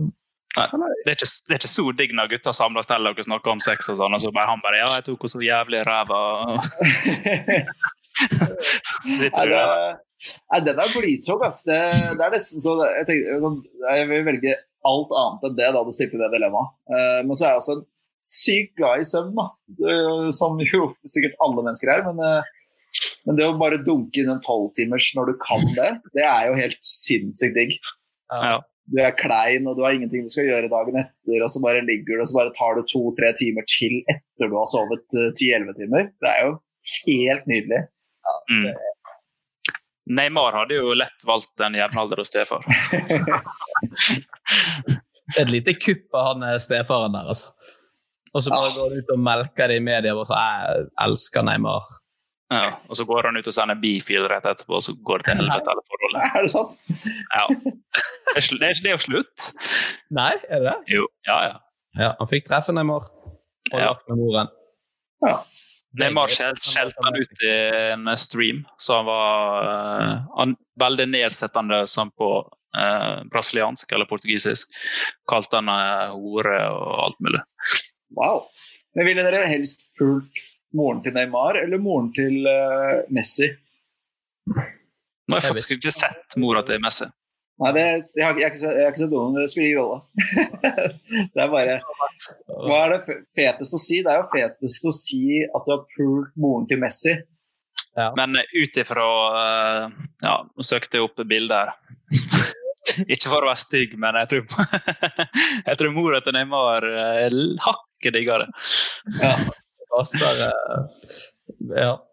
[0.58, 0.64] Nei,
[1.04, 3.60] det, er ikke, det, er ikke, så digg når gutter samles til og snakker om
[3.62, 5.86] sex, og sånn, og så bare han bare 'Ja, jeg tok henne så jævlig i
[5.86, 6.24] ræva'.
[9.18, 10.00] Sitter du der.
[10.52, 11.62] Nei, den er blytung, ass.
[11.66, 11.78] Det,
[12.18, 14.56] det, er nesten så jeg, tenker, jeg vil velge
[14.88, 16.74] alt annet enn det da du stiller det dilemmaet.
[16.90, 17.78] Uh, men så er jeg også
[18.28, 19.48] sykt glad i søvn, da.
[20.34, 22.06] Som jo sikkert alle mennesker er.
[22.08, 26.26] Men, uh, men det å bare dunke inn en tolvtimers når du kan det, det
[26.26, 27.78] er jo helt sinnssykt digg.
[28.32, 28.58] Ja
[28.88, 31.84] du er klein og du har ingenting du skal gjøre dagen etter, og så bare
[31.84, 35.04] ligger du og så bare tar du to-tre timer til etter du har sovet
[35.38, 36.08] ti-elleve timer.
[36.22, 36.54] Det er jo
[37.04, 37.82] helt nydelig.
[38.28, 38.68] Ja, mm.
[40.08, 42.64] Neymar hadde jo lett valgt en jevnalder hos stefar.
[45.36, 47.52] Et lite kupp av han stefaren der, altså.
[48.32, 51.44] Og så bare går han ut og melker det i media og så jeg elsker
[51.48, 51.84] Neymar.
[52.48, 55.26] Ja, og så går han ut og sender bifil rett etterpå, og så går det
[55.28, 56.20] til helvete hele forholdet.
[56.38, 56.72] Er det sant?
[57.34, 57.44] Ja.
[58.32, 59.48] Det er, det er jo slutt.
[60.16, 60.76] Nei, er det det?
[60.94, 61.58] Jo, ja, ja.
[62.00, 64.52] ja han fikk treffe Neymar og lagt med moren.
[65.26, 65.34] Ja.
[65.96, 67.52] Neymar skjelte han ut i
[67.94, 74.74] en stream, så han var uh, han, veldig nedsettende sånn på uh, brasiliansk eller portugisisk.
[75.30, 77.40] Kalte han uh, hore og alt mulig.
[78.18, 78.44] Wow.
[78.96, 80.44] Men ville dere helst pult
[80.76, 83.48] moren til Neymar eller moren til uh, Messi?
[84.48, 87.08] Nå har jeg faktisk ikke sett mora til Messi.
[87.58, 87.84] Nei, det,
[88.14, 89.02] jeg, har, jeg, har ikke sett, jeg men ikke
[89.40, 89.98] det spiller ingen rolle.
[91.34, 91.78] det er bare
[92.46, 93.98] Hva er det fetest å si?
[94.06, 97.16] Det er jo fetest å si at du har pult moren til Messi.
[97.98, 98.12] Ja.
[98.14, 99.04] Men ut ifra
[99.34, 101.74] uh, Ja, nå søkte jeg opp bilder.
[103.12, 104.44] ikke for å være stygg, men jeg tror,
[105.68, 108.52] jeg tror mora til Neymar er hakket diggere.
[109.18, 109.34] Ja
[109.98, 110.52] passer
[111.76, 112.04] Ja.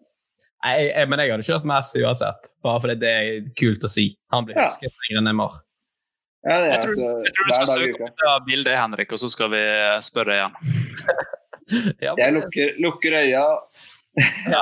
[0.65, 4.07] Jeg, jeg, men jeg hadde kjørt Messi uansett, bare fordi det er kult å si.
[4.33, 4.93] Han blir husket ja.
[5.03, 5.59] lenger enn Neymar.
[6.45, 9.29] Ja, jeg, tror, altså, jeg tror du skal søke opp det bildet, Henrik, og så
[9.31, 9.61] skal vi
[10.05, 10.57] spørre igjen.
[12.05, 13.45] ja, jeg lukker, lukker øya
[14.51, 14.61] ja.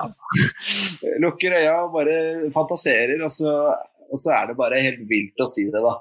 [1.24, 2.16] lukker øya og bare
[2.56, 3.51] fantaserer, og så,
[4.10, 5.97] og så er det bare helt vilt å si det, da.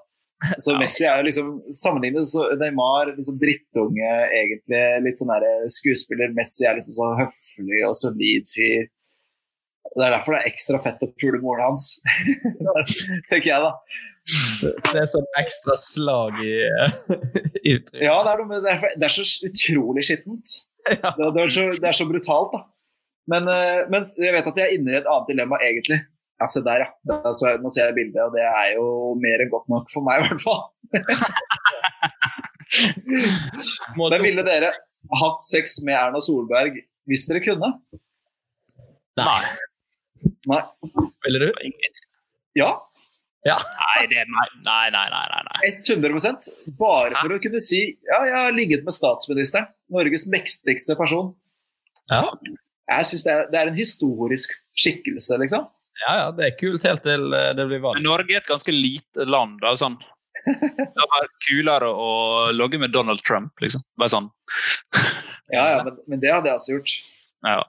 [0.59, 5.31] Så Messi er jo liksom sammenlignet så Neymar, liksom drittunge, egentlig litt sånn
[5.71, 6.33] skuespiller.
[6.35, 8.89] Messi er liksom så høflig og solid fyr.
[9.93, 11.99] Det er derfor det er ekstra fett å pule moren hans,
[13.31, 13.73] tenker jeg, da.
[14.63, 16.53] Det er sånn ekstra slag i,
[17.67, 20.47] i Ja, det er, noe, det, er, det er, så utrolig skittent.
[20.87, 21.11] Ja.
[21.17, 22.61] Det, det, er så, det, er så, brutalt, da.
[23.33, 25.99] Men, eh, men jeg vet at vi er inne i et annet dilemma, egentlig.
[26.43, 26.81] Ja, se der,
[27.11, 27.17] ja.
[27.35, 28.87] Så, nå ser jeg bildet, og det er jo
[29.23, 30.63] mer enn godt nok for meg, i hvert fall.
[33.99, 34.71] Men ville dere
[35.21, 36.73] hatt sex med Erna Solberg
[37.11, 37.69] hvis dere kunne?
[39.19, 39.43] Nei.
[40.51, 40.63] Nei.
[41.27, 41.53] Ville du?
[42.59, 42.73] Ja.
[43.43, 43.57] Ja.
[43.59, 45.71] nei, det, nei, nei, nei, nei, nei.
[45.83, 49.67] 100% Bare for å kunne si ja, jeg har ligget med statsministeren.
[49.91, 51.33] Norges mektigste person.
[52.13, 52.23] Ja.
[52.93, 55.67] Jeg syns det, det, er en historisk skikkelse, liksom.
[56.05, 57.99] Ja, ja, det er kult helt til eh, det blir valg.
[57.99, 59.59] Men Norge er et ganske lite land.
[59.63, 59.99] Da, sånn.
[60.43, 62.09] Det er kulere å
[62.55, 63.85] logge med Donald Trump, liksom.
[64.01, 64.31] Bare sånn.
[65.55, 66.95] ja, ja, men, men, det hadde jeg også gjort.
[67.47, 67.61] Ja.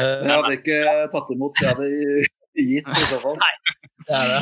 [0.00, 0.80] Men jeg hadde ikke
[1.12, 1.62] tatt imot.
[1.62, 1.90] Jeg hadde
[2.56, 3.38] gitt i så fall.
[3.40, 3.52] Nei,
[4.06, 4.40] det er det.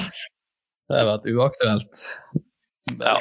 [0.84, 2.06] Det har vært uaktuelt.
[3.00, 3.14] Ja.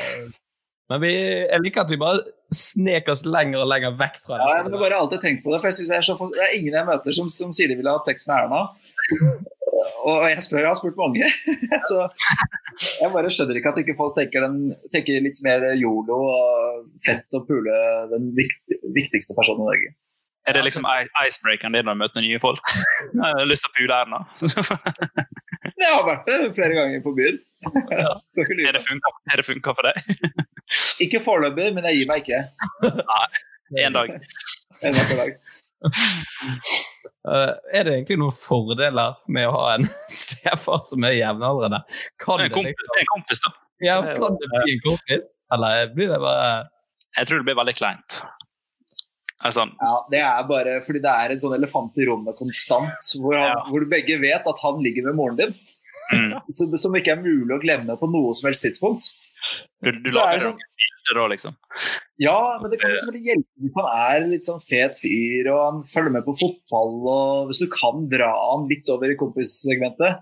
[0.91, 2.23] Men vi, jeg liker at vi bare
[2.53, 4.43] sneker oss lenger og lenger vekk fra det.
[4.43, 6.43] Ja, jeg har bare alltid tenkt på det, for jeg synes det, er så, det
[6.43, 8.61] er ingen jeg møter som, som sier de ville hatt sex med Erna.
[10.03, 11.27] Og jeg spør, jeg har spurt mange,
[11.89, 12.05] så
[12.99, 17.39] jeg bare skjønner ikke at ikke folk tenker, den, tenker litt mer yolo og fett
[17.39, 17.79] og pule
[18.11, 19.93] den viktigste personen i Norge.
[20.47, 20.85] Er det liksom
[21.25, 22.73] icebreakeren din når du møter nye folk?
[23.13, 24.19] Jeg har lyst til å pule Erna.
[25.79, 27.39] jeg har vært det flere ganger på byen.
[27.95, 28.11] Ja.
[29.31, 29.95] Er det funka for deg?
[31.03, 32.39] ikke foreløpig, men jeg gir meg ikke.
[32.83, 33.25] Nei,
[33.85, 34.11] en dag.
[34.83, 35.37] En vakker dag.
[37.27, 41.83] Uh, er det egentlig noen fordeler med å ha en stefar som er jevnaldrende?
[42.19, 43.51] Kan En det, kompis, liksom, en kompis, da.
[43.87, 46.47] ja, kan det bli en kompis, eller blir det bare
[47.19, 48.23] Jeg tror det blir veldig kleint.
[49.43, 53.35] Altså, Ja, Det er bare fordi det er en sånn elefant i rommet konstant, hvor,
[53.37, 53.63] han, Ja.
[53.69, 55.55] hvor begge vet at han ligger med moren din.
[56.13, 56.31] mm.
[56.55, 59.11] Så, som ikke er mulig å glemme på noe som helst tidspunkt.
[59.83, 61.55] Du, du Så er lager det sånn- bilder da, liksom.
[62.23, 65.59] Ja, men det kan jo selvfølgelig hjelpe hvis han er litt sånn fet fyr og
[65.67, 66.93] han følger med på fotball.
[67.11, 70.21] og Hvis du kan dra han litt over i kompissegmentet.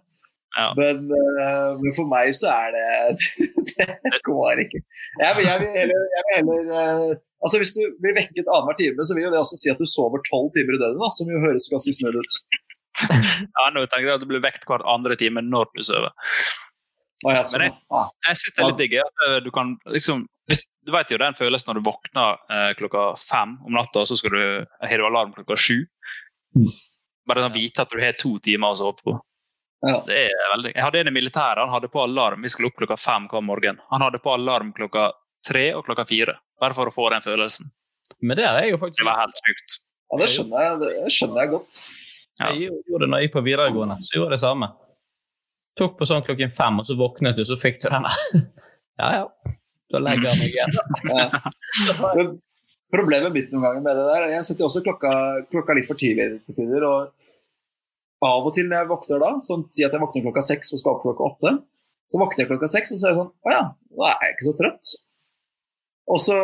[0.58, 0.74] Ja.
[0.76, 3.20] Men, uh, men for meg så er det
[3.70, 4.82] Det går ikke.
[5.22, 7.14] Jeg jeg vil heller, jeg vil heller eh,
[7.44, 9.86] altså Hvis du blir vekket annenhver time, så vil jo det også si at du
[9.90, 12.42] sover tolv timer i døgnet, som jo høres ganske smooth ut.
[13.58, 16.12] Ja, nå tenker jeg at du blir vekt hver andre time når du sover.
[17.26, 20.24] Ah, jeg, Men jeg- Jeg syns det er litt digg at eh, du kan liksom
[20.86, 24.18] Du vet jo den følelsen når du våkner eh, klokka fem om natta, og så
[24.18, 25.84] skal du har du alarm klokka sju.
[27.30, 29.14] Bare sånn vite at du har to timer å sove på.
[29.86, 30.00] Ja.
[30.06, 30.72] Det er veldig...
[30.76, 32.42] Jeg hadde en i militæret, han hadde på alarm.
[32.46, 33.80] Vi skulle opp klokka fem hver morgen.
[33.94, 35.12] Han hadde på alarm klokka
[35.48, 36.36] tre og klokka fire.
[36.62, 37.72] Bare for å få den følelsen.
[38.22, 39.80] Men det er jo faktisk Det var helt sjukt.
[40.12, 41.82] ja, det skjønner jeg, det skjønner jeg godt.
[42.42, 42.50] Ja.
[42.52, 43.98] Jeg gjorde det når jeg gikk på videregående.
[44.02, 44.72] så gjorde jeg det samme.
[45.80, 48.46] Tok på sånn klokken fem, og så våknet du, så fikk du den der.
[49.02, 49.54] Ja, ja.
[49.90, 50.74] Da legger jeg meg igjen.
[51.10, 52.26] Ja.
[52.92, 55.12] Problemet mitt noen ganger med det der Jeg setter også klokka,
[55.50, 56.84] klokka litt for tidlig til tider.
[56.86, 60.74] Og av og til når jeg våkner da, sånn si at jeg våkner klokka seks
[60.76, 61.54] og skal opp klokka åtte,
[62.12, 63.64] så våkner jeg klokka seks og så er jeg sånn Å ja,
[63.96, 64.92] nå er jeg ikke så trøtt.
[66.10, 66.38] Og så,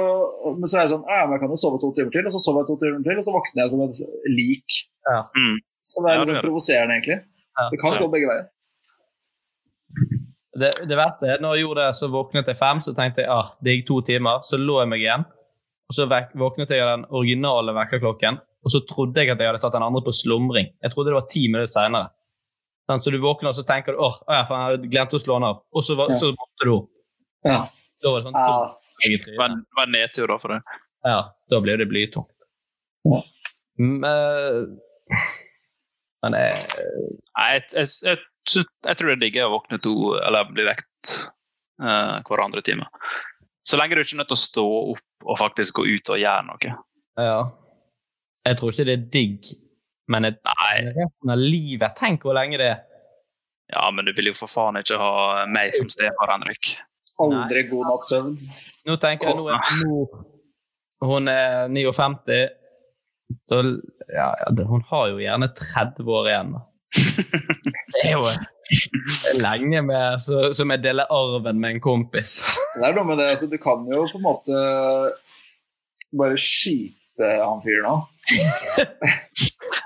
[0.53, 2.35] men så er jeg sånn Ja, men jeg kan jo sove to timer til, og
[2.35, 4.77] så sover jeg to timer til, og så våkner jeg som et lik.
[5.07, 5.23] Ja.
[5.33, 5.57] Mm.
[5.87, 7.17] Som er litt ja, sånn gjør provoserende, egentlig.
[7.57, 7.65] Ja.
[7.73, 8.03] Det kan Ja.
[8.03, 8.45] gå begge veier.
[10.57, 13.29] Det, det verste er når jeg gjorde det, så våknet jeg fem, så tenkte jeg
[13.33, 14.45] ah, det gikk to timer.
[14.47, 15.25] Så lå jeg meg igjen,
[15.87, 18.39] og så vek, våknet jeg av den originale vekkerklokken.
[18.65, 20.71] Og så trodde jeg at jeg hadde tatt den andre på slumring.
[20.83, 22.09] Jeg trodde det var ti minutter seinere.
[22.87, 25.61] Så du våkner og så tenker du åh, oh, jeg glemte å slå den av.
[25.75, 26.89] Og så, så måtte du opp.
[27.47, 27.61] Ja.
[28.03, 28.37] Da var det sånn
[29.05, 30.77] Det var, det en nedtur da for deg.
[31.05, 31.19] Ja,
[31.51, 32.31] da blir det blytungt.
[33.07, 33.21] Ja.
[33.77, 35.21] Men, eh,
[36.25, 36.65] men jeg,
[37.37, 41.13] Nei, jeg, jeg, jeg, jeg tror det er digg å våkne to, eller bli vekt
[41.83, 42.87] eh, hver andre time.
[43.67, 46.21] Så lenge du ikke er nødt til å stå opp og faktisk gå ut og
[46.21, 46.75] gjøre noe.
[47.21, 47.39] ja.
[48.47, 49.47] Jeg tror ikke det er digg,
[50.07, 50.37] men jeg,
[50.95, 52.77] resten av livet Tenk hvor lenge det er.
[53.73, 56.77] ja, men du vil jo for faen ikke ha meg som stefar, Henrik.
[57.23, 58.33] Aldri god natts søvn.
[58.87, 62.39] Nå tenker jeg nå er Hun er 59.
[63.49, 63.61] Så,
[64.13, 66.53] ja, ja, hun har jo gjerne 30 år igjen.
[67.97, 72.39] Det er jo lenge med, så, som jeg deler arven med en kompis.
[72.75, 74.61] Det er noe med det, altså, Du kan jo på en måte
[76.17, 77.95] bare skyte han fyren nå.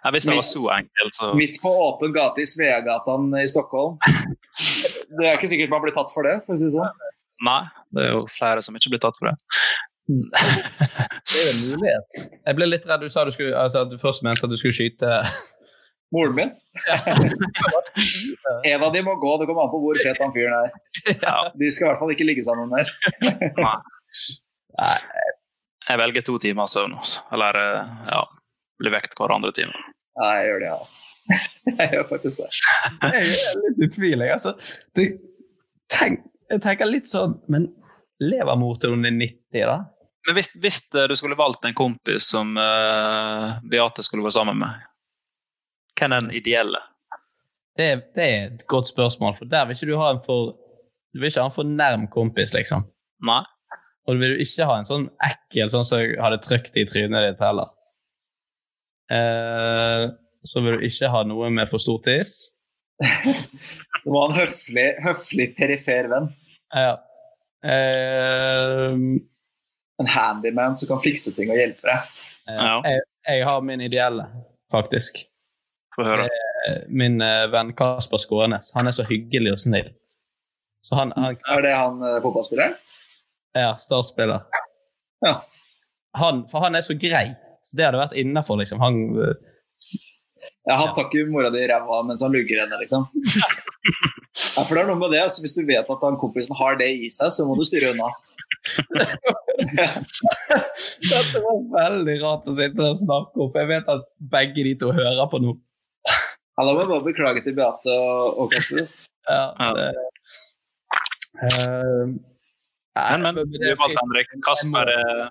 [0.01, 3.99] Ja, hvis det var så enkelt, så Midt på åpen gate i Sveagatan i Stockholm.
[4.01, 7.09] Det er ikke sikkert man blir tatt for det, for å si det sånn.
[7.47, 7.61] Nei,
[7.95, 9.37] det er jo flere som ikke blir tatt for det.
[10.11, 12.21] Det er jo en mulighet.
[12.45, 13.01] Jeg ble litt redd.
[13.05, 15.21] Du sa du, skulle, altså, at du først mente at du skulle skyte
[16.11, 16.49] Moren min.
[18.67, 20.73] En av de må gå, det kommer an på hvor fet han fyren er.
[21.21, 22.91] Ja, De skal i hvert fall ikke ligge sammen mer.
[23.23, 23.77] nei.
[24.81, 24.97] Nei,
[25.89, 26.97] Jeg velger to timer søvn.
[26.99, 27.23] altså.
[27.35, 28.21] Eller eh, ja,
[28.81, 29.75] blir vekt hver andre time.
[30.19, 30.81] Nei, jeg gjør det, ja.
[31.79, 32.49] Jeg gjør faktisk det.
[33.05, 34.23] Jeg er litt i tvil.
[34.25, 34.51] Jeg, altså,
[34.97, 35.05] det,
[35.93, 37.69] tenk, jeg tenker litt sånn Men
[38.21, 39.77] lever mor til hun er 90, da?
[40.27, 44.59] Men hvis, hvis eh, du skulle valgt en kompis som uh, Beate skulle gå sammen
[44.61, 44.83] med,
[45.97, 46.81] hvem er den ideelle?
[47.77, 50.53] Det, det er et godt spørsmål, for der vil ikke du ha en for
[51.11, 52.85] Du vil ikke ha en for nærm kompis, liksom.
[53.27, 53.41] Nei?
[54.07, 57.25] Og du vil ikke ha en sånn ekkel sånn som jeg hadde trykt i trynet
[57.25, 57.73] ditt heller.
[59.11, 60.13] Uh,
[60.47, 62.53] så vil du ikke ha noe med for stor tiss.
[64.03, 66.29] Du må ha en høflig, høflig perifer venn.
[66.73, 66.95] Ja.
[67.61, 68.95] Uh,
[70.01, 72.21] En handyman som kan fikse ting og hjelpe deg.
[72.49, 72.77] Ja.
[72.87, 74.25] jeg, jeg har min ideelle,
[74.73, 75.21] faktisk.
[75.95, 76.25] Få høre.
[76.65, 78.71] Uh, Min eh, venn Kasper Skånes.
[78.77, 79.91] Han er så hyggelig og snill.
[80.85, 82.75] Så han, han Er det han fotballspilleren?
[83.57, 84.45] Ja, startspiller.
[85.25, 85.35] Ja.
[86.17, 87.31] Han, for han er så grei.
[87.65, 88.81] Så det hadde vært innafor, liksom.
[88.81, 89.01] Han
[90.41, 93.07] eh, har takk i mora di i ræva mens han lugger henne, liksom.
[94.55, 96.77] Ja, for det er noe med det, altså, Hvis du vet at han kompisen har
[96.79, 98.07] det i seg, så må du styre unna.
[101.11, 104.73] Dette var veldig rart å sitte og snakke om, for jeg vet at begge de
[104.79, 105.51] to hører på nå.
[106.07, 108.85] Ja, Da må jeg bare beklage til Beate og, og Kasper.
[109.29, 109.69] Ja, Ja.
[109.77, 109.91] det,
[111.41, 112.05] Eh,
[112.97, 114.27] nei, Men, men, det du er valgte Henrik.
[114.45, 115.21] Kasper er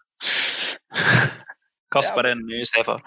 [1.93, 3.03] Kasper er den nye stefar.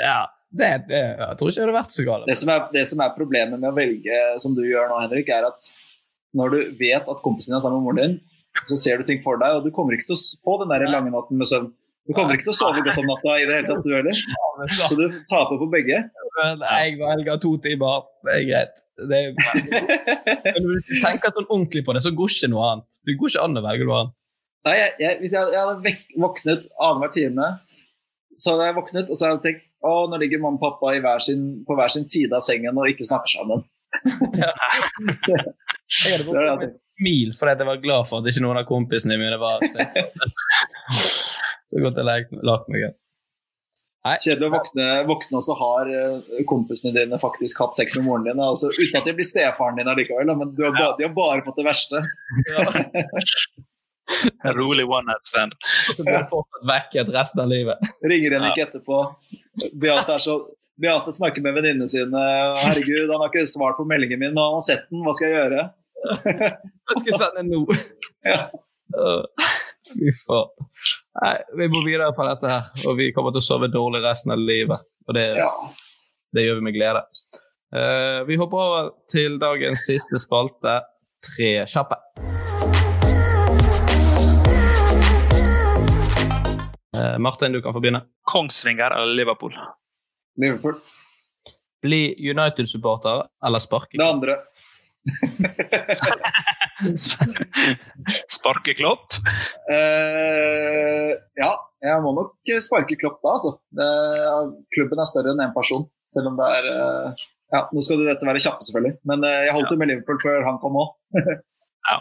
[0.00, 2.26] Ja, det, det, jeg tror ikke det har vært så galt.
[2.26, 5.30] Det som, er, det som er problemet med å velge som du gjør nå, Henrik,
[5.30, 5.70] er at
[6.36, 8.16] når du vet at kompisen din er sammen med moren din,
[8.66, 10.86] så ser du ting for deg, og du kommer ikke til å få den der
[10.90, 11.70] lange natten med søvn.
[12.08, 14.22] Du kommer ikke til å sove godt om natta i det hele tatt, du heller.
[14.88, 16.00] Så du taper på begge.
[16.40, 18.08] Men jeg velger to timer.
[18.26, 18.82] Det er greit.
[19.10, 23.00] Det er når du tenker sånn ordentlig på det, så går ikke noe annet.
[23.06, 24.16] Det går ikke an å velge noe annet.
[24.66, 27.50] Nei, jeg, jeg, Hvis jeg, jeg hadde vek, våknet annenhver time,
[28.36, 30.94] så hadde jeg våknet og så hadde jeg tenkt å, nå ligger mamma og pappa
[31.00, 33.64] hver sin, på hver sin side av sengen og ikke snakker sammen.
[34.38, 34.52] Ja.
[35.90, 39.16] Jeg hadde fått et smil fordi jeg var glad for at ikke noen av kompisene
[39.18, 39.64] mine var
[41.70, 42.96] Så godt jeg lagt meg igjen.
[44.00, 48.24] Kjedelig å våkne, våkne, og så har uh, kompisene dine faktisk hatt sex med moren
[48.24, 48.40] din.
[48.40, 51.60] Altså, uten at de blir stefaren din allikevel, men har ba, de har bare fått
[51.60, 52.00] det verste.
[54.44, 55.52] En rolig one night stand.
[55.96, 57.90] Så blir fortsatt vekket resten av livet.
[58.04, 59.02] Ringer henne ikke etterpå.
[59.80, 60.38] Beate, så,
[60.80, 62.24] Beate snakker med venninnene sine.
[62.62, 65.04] 'Herregud, han har ikke svart på meldingen min, men han har sett den.
[65.06, 65.68] Hva skal jeg gjøre?'
[66.90, 67.64] jeg skal sende nå.
[68.30, 68.50] Ja.
[69.90, 70.50] Fy faen.
[71.22, 74.34] Nei, vi må videre på dette her, og vi kommer til å sove dårlig resten
[74.34, 74.84] av livet.
[75.08, 75.48] Og det, ja.
[76.36, 77.04] det gjør vi med glede.
[77.70, 80.80] Uh, vi hopper over til dagens siste spalte,
[81.20, 81.98] Tre kjappe.
[87.18, 88.02] Martin, du kan få begynne.
[88.28, 89.54] Kongsvinger eller Liverpool?
[90.40, 90.74] Liverpool.
[91.82, 93.98] Bli United-supporter eller sparke?
[93.98, 94.36] Det andre.
[98.28, 99.12] Sparke Klopp?
[99.70, 101.50] Uh, ja,
[101.84, 102.32] jeg må nok
[102.64, 103.50] sparke Klopp da, altså.
[103.76, 103.88] Det,
[104.76, 107.06] klubben er større enn én en person, selv om det er uh,
[107.50, 109.80] ja, Nå skal dette være kjappe, selvfølgelig, men uh, jeg holdt jo ja.
[109.82, 110.88] med Liverpool før han kom òg.
[111.90, 111.96] ja.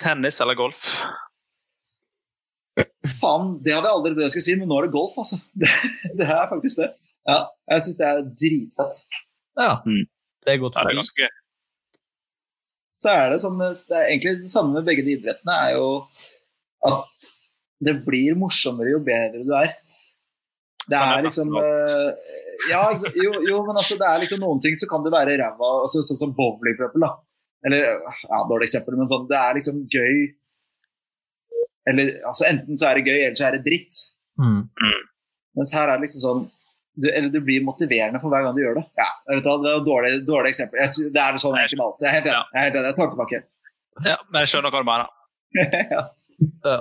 [0.00, 0.80] tennis eller golf?
[3.18, 5.40] Faen, det hadde jeg aldri det jeg skulle si, men nå er det golf, altså.
[5.60, 5.72] Det,
[6.20, 6.92] det er faktisk det.
[7.28, 7.42] Ja,
[7.74, 9.04] jeg syns det er dritfett.
[9.58, 10.06] Ja, mm.
[10.44, 11.36] det er godt for ja, det er ganske gøy
[13.02, 15.90] så er det sånn Det er egentlig det samme med begge de idrettene, er jo
[16.88, 17.28] at
[17.82, 19.72] det blir morsommere jo bedre du er.
[20.88, 22.10] Det er liksom uh,
[22.70, 22.82] Ja,
[23.14, 25.72] jo, jo, men altså, det er liksom noen ting så kan det være ræva.
[25.84, 27.06] Altså, sånn som bowling, for eksempel.
[27.06, 27.12] Da.
[27.68, 30.24] Eller ja, dårlig eksempel, men sånn, det er liksom gøy
[31.88, 34.00] Eller altså, enten så er det gøy, eller så er det dritt.
[34.38, 34.62] Mm.
[35.58, 36.46] Mens her er det liksom sånn
[36.98, 38.84] du, eller du blir motiverende for hver gang du gjør det.
[38.98, 40.80] Ja, vet du, Det er et dårlig, dårlig eksempel.
[40.82, 41.84] Jeg, det er sånn egentlig.
[42.02, 42.40] Jeg er helt enig.
[42.40, 42.88] Jeg, er helt enig.
[42.88, 43.40] jeg tar tilbake.
[44.06, 45.12] Ja, men jeg skjønner hva du mener.
[45.94, 46.02] ja.
[46.66, 46.74] ja.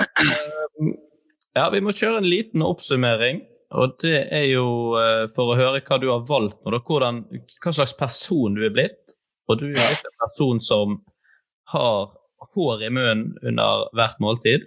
[1.60, 3.44] ja, vi må kjøre en liten oppsummering.
[3.78, 7.26] Og det er jo uh, for å høre hva du har valgt nå, hvordan,
[7.62, 9.18] hva slags person du er blitt.
[9.52, 10.98] Og du er blitt en person som
[11.74, 12.10] har
[12.56, 14.66] hår i munnen under hvert måltid.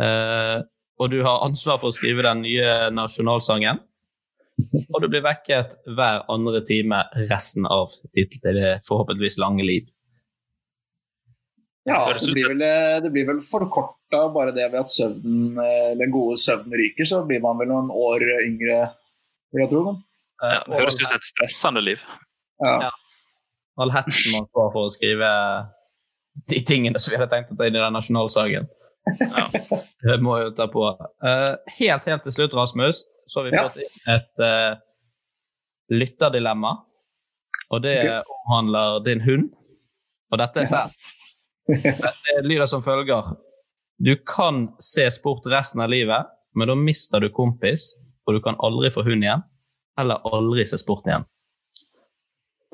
[0.00, 0.64] Uh,
[1.00, 3.80] og du har ansvar for å skrive den nye nasjonalsangen.
[4.90, 6.98] Og du blir vekket hver andre time
[7.30, 8.36] resten av ditt
[8.84, 9.88] forhåpentligvis lange liv.
[11.88, 12.60] Ja, det blir vel,
[13.02, 17.22] det blir vel forkorta bare det ved at søvnen, eh, den gode søvnen ryker, så
[17.26, 18.80] blir man vel noen år yngre,
[19.54, 19.94] vil jeg tro.
[20.40, 22.04] Ja, det høres ut som et stressende liv.
[22.66, 22.74] Ja.
[22.84, 22.90] ja.
[23.80, 25.30] All hetsen man får for å skrive
[26.52, 28.68] de tingene som vi hadde tenkt å ta inn i den nasjonalsangen.
[29.06, 29.50] Ja,
[30.02, 30.84] det må jo ta på.
[31.24, 32.96] Uh, helt, helt til slutt, Rasmus,
[33.26, 34.72] så har vi fått inn et uh,
[35.94, 36.72] lytterdilemma.
[37.70, 38.22] Og det okay.
[38.34, 39.46] omhandler din hund.
[40.30, 40.94] Og dette er fælt.
[41.70, 43.24] Det lyder som følger.
[44.00, 46.26] Du kan se sport resten av livet,
[46.56, 47.92] men da mister du kompis,
[48.26, 49.42] og du kan aldri få hund igjen.
[50.00, 51.24] Eller aldri se sport igjen.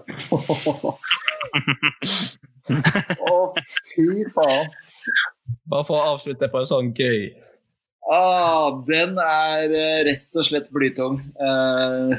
[2.67, 3.59] Å, oh,
[3.93, 4.67] fy faen.
[5.67, 7.33] Bare for å avslutte på en sånn gøy
[8.13, 11.19] ah, Den er uh, rett og slett blytung.
[11.41, 12.15] Uh,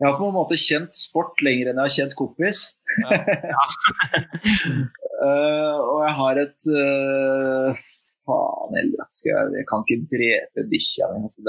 [0.00, 2.62] jeg har på en måte kjent sport lenger enn jeg har kjent kompis.
[3.04, 3.20] Ja.
[5.20, 6.72] uh, og jeg har et
[8.28, 11.22] Faen heller, jeg, jeg kan ikke drepe bikkja mi.
[11.26, 11.44] Altså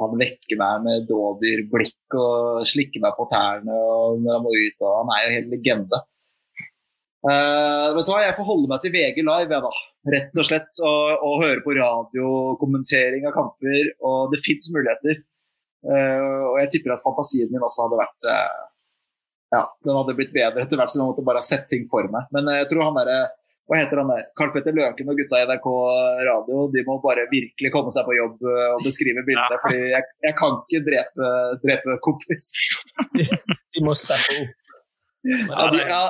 [0.00, 4.82] han vekker meg med dådyrblikk og slikker meg på tærne når han må ut.
[4.82, 6.00] og Han er jo helt legende.
[7.24, 9.72] Uh, vet du hva, Jeg får holde meg til VG Live, jeg da.
[10.14, 10.80] Rett og slett.
[10.84, 13.94] Og, og høre på radiokommentering av kamper.
[14.04, 15.22] Og det fins muligheter.
[15.84, 18.60] Uh, og jeg tipper at fantasien min også hadde vært uh,
[19.52, 22.08] Ja, den hadde blitt bedre etter hvert som jeg måtte bare ha sett ting for
[22.12, 22.28] meg.
[22.34, 23.24] Men jeg tror han derre
[23.64, 24.26] hva heter han der?
[24.36, 25.66] Karl Petter Løken og gutta i NRK
[26.28, 29.54] radio de må bare virkelig komme seg på jobb og beskrive bildet.
[29.56, 29.60] Ja.
[29.62, 31.30] fordi jeg, jeg, kan ikke drepe,
[31.62, 32.50] drepe kompis.
[33.72, 34.52] de må steppe opp.
[35.24, 36.02] Ja, de, ja,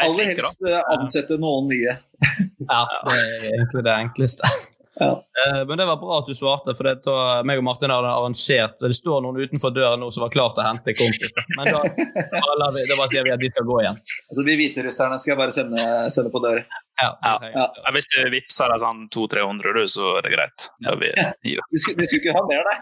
[0.00, 1.96] Aller helst eh, ansette noen nye.
[2.72, 4.52] ja, det er egentlig det enkleste.
[5.00, 5.24] Ja.
[5.66, 7.14] Men det var bra at du svarte, for det da
[7.48, 10.60] meg og Martin hadde arrangert Det står noen utenfor døren nå som var klar til
[10.62, 11.32] å hente kompis.
[11.56, 13.96] Men da, da, vi, da bare sier vi at vi skal gå igjen.
[14.28, 16.60] Altså, De hviterusserne skal jeg bare sende, sende på dør.
[17.00, 17.32] Ja, Ja.
[17.56, 17.66] Ja,
[17.96, 20.68] Hvis du vippser deg sånn 200-300, du, så er det greit.
[20.84, 21.64] Da vi, ja.
[21.72, 22.78] Du skulle, du skulle ikke ha mer, nei?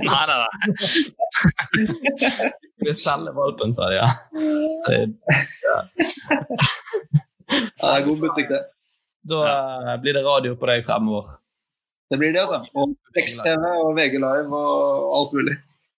[0.00, 0.50] Nei, nei, nei.
[2.80, 4.00] Skulle selge valpen, sa de.
[4.00, 4.08] Ja.
[7.80, 8.60] Ja, det er god butikk, det.
[9.30, 9.94] Da ja.
[10.00, 11.36] blir det radio på deg fremover.
[12.10, 12.62] Det blir det, altså.
[12.78, 15.56] Og Tekst-TV og VG Live og alt mulig.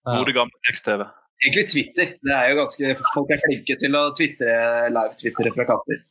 [0.08, 1.04] Gode gamle tekst-TV.
[1.42, 2.14] Egentlig Twitter.
[2.22, 4.56] Det er jo ganske, Folk er flinke til å twitre
[4.92, 6.02] live-twittere fra katter.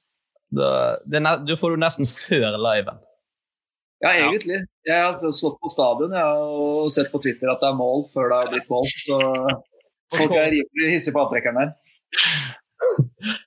[0.51, 0.69] Da,
[1.05, 2.99] det, er ne- du får jo nesten før liven.
[4.01, 4.63] Ja, egentlig.
[4.87, 8.31] Jeg har stått på stadion jeg, og sett på Twitter at det er mål før
[8.31, 8.89] det har blitt mål.
[9.05, 9.19] Så
[10.17, 11.71] folk er rimelig hissige på avtrekkeren der.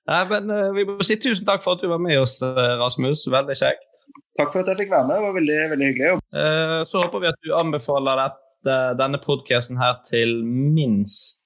[0.08, 2.74] Nei, men eh, Vi må si tusen takk for at du var med oss, eh,
[2.80, 3.26] Rasmus.
[3.32, 4.04] Veldig kjekt.
[4.38, 5.18] Takk for at jeg fikk være med.
[5.18, 6.14] Det var veldig, veldig hyggelig.
[6.34, 11.42] Uh, Så håper vi at du anbefaler dette, denne podkasten her til minst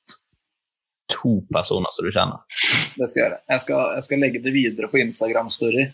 [1.13, 2.45] to personer som du kjenner.
[2.97, 3.41] Det skal jeg gjøre.
[3.55, 5.89] Jeg skal, jeg skal legge det videre på Instagram-story.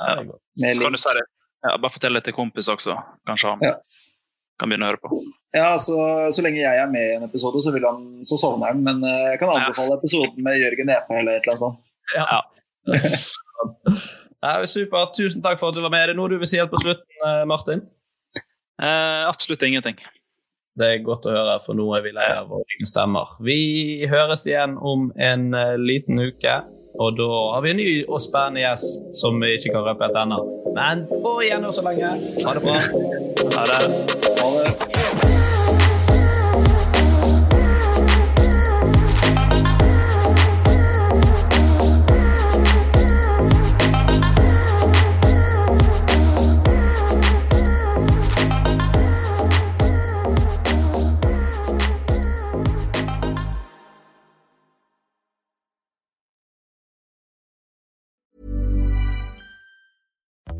[0.00, 0.16] Ja.
[0.24, 1.24] Så kan du si det.
[1.64, 2.96] Ja, bare fortell det til kompis også.
[3.28, 3.74] Kanskje han Ja.
[4.60, 5.20] Kan begynne å høre på.
[5.54, 5.96] Ja, så,
[6.34, 8.82] så lenge jeg er med i en episode, så, vil han, så sovner han.
[8.86, 11.80] Men eh, jeg kan anbefale episoden med Jørgen Epe eller et eller annet sånt.
[12.14, 12.42] Ja.
[14.44, 15.14] Nei, supert.
[15.16, 16.04] Tusen takk for at du var med.
[16.04, 17.86] Er det noe du vil si helt på slutten, eh, Martin?
[18.82, 19.98] Eh, absolutt ingenting.
[20.74, 23.36] Det er godt å høre, for nå er vi lei av våre egne stemmer.
[23.46, 26.56] Vi høres igjen om en eh, liten uke,
[26.98, 30.20] og da har vi en ny og spennende gjest som vi ikke kan røpe helt
[30.22, 30.40] ennå.
[30.78, 32.14] Men på igjen nå så lenge.
[32.46, 32.80] Ha det bra.
[33.58, 33.80] Ha det.
[34.40, 35.33] Ha det.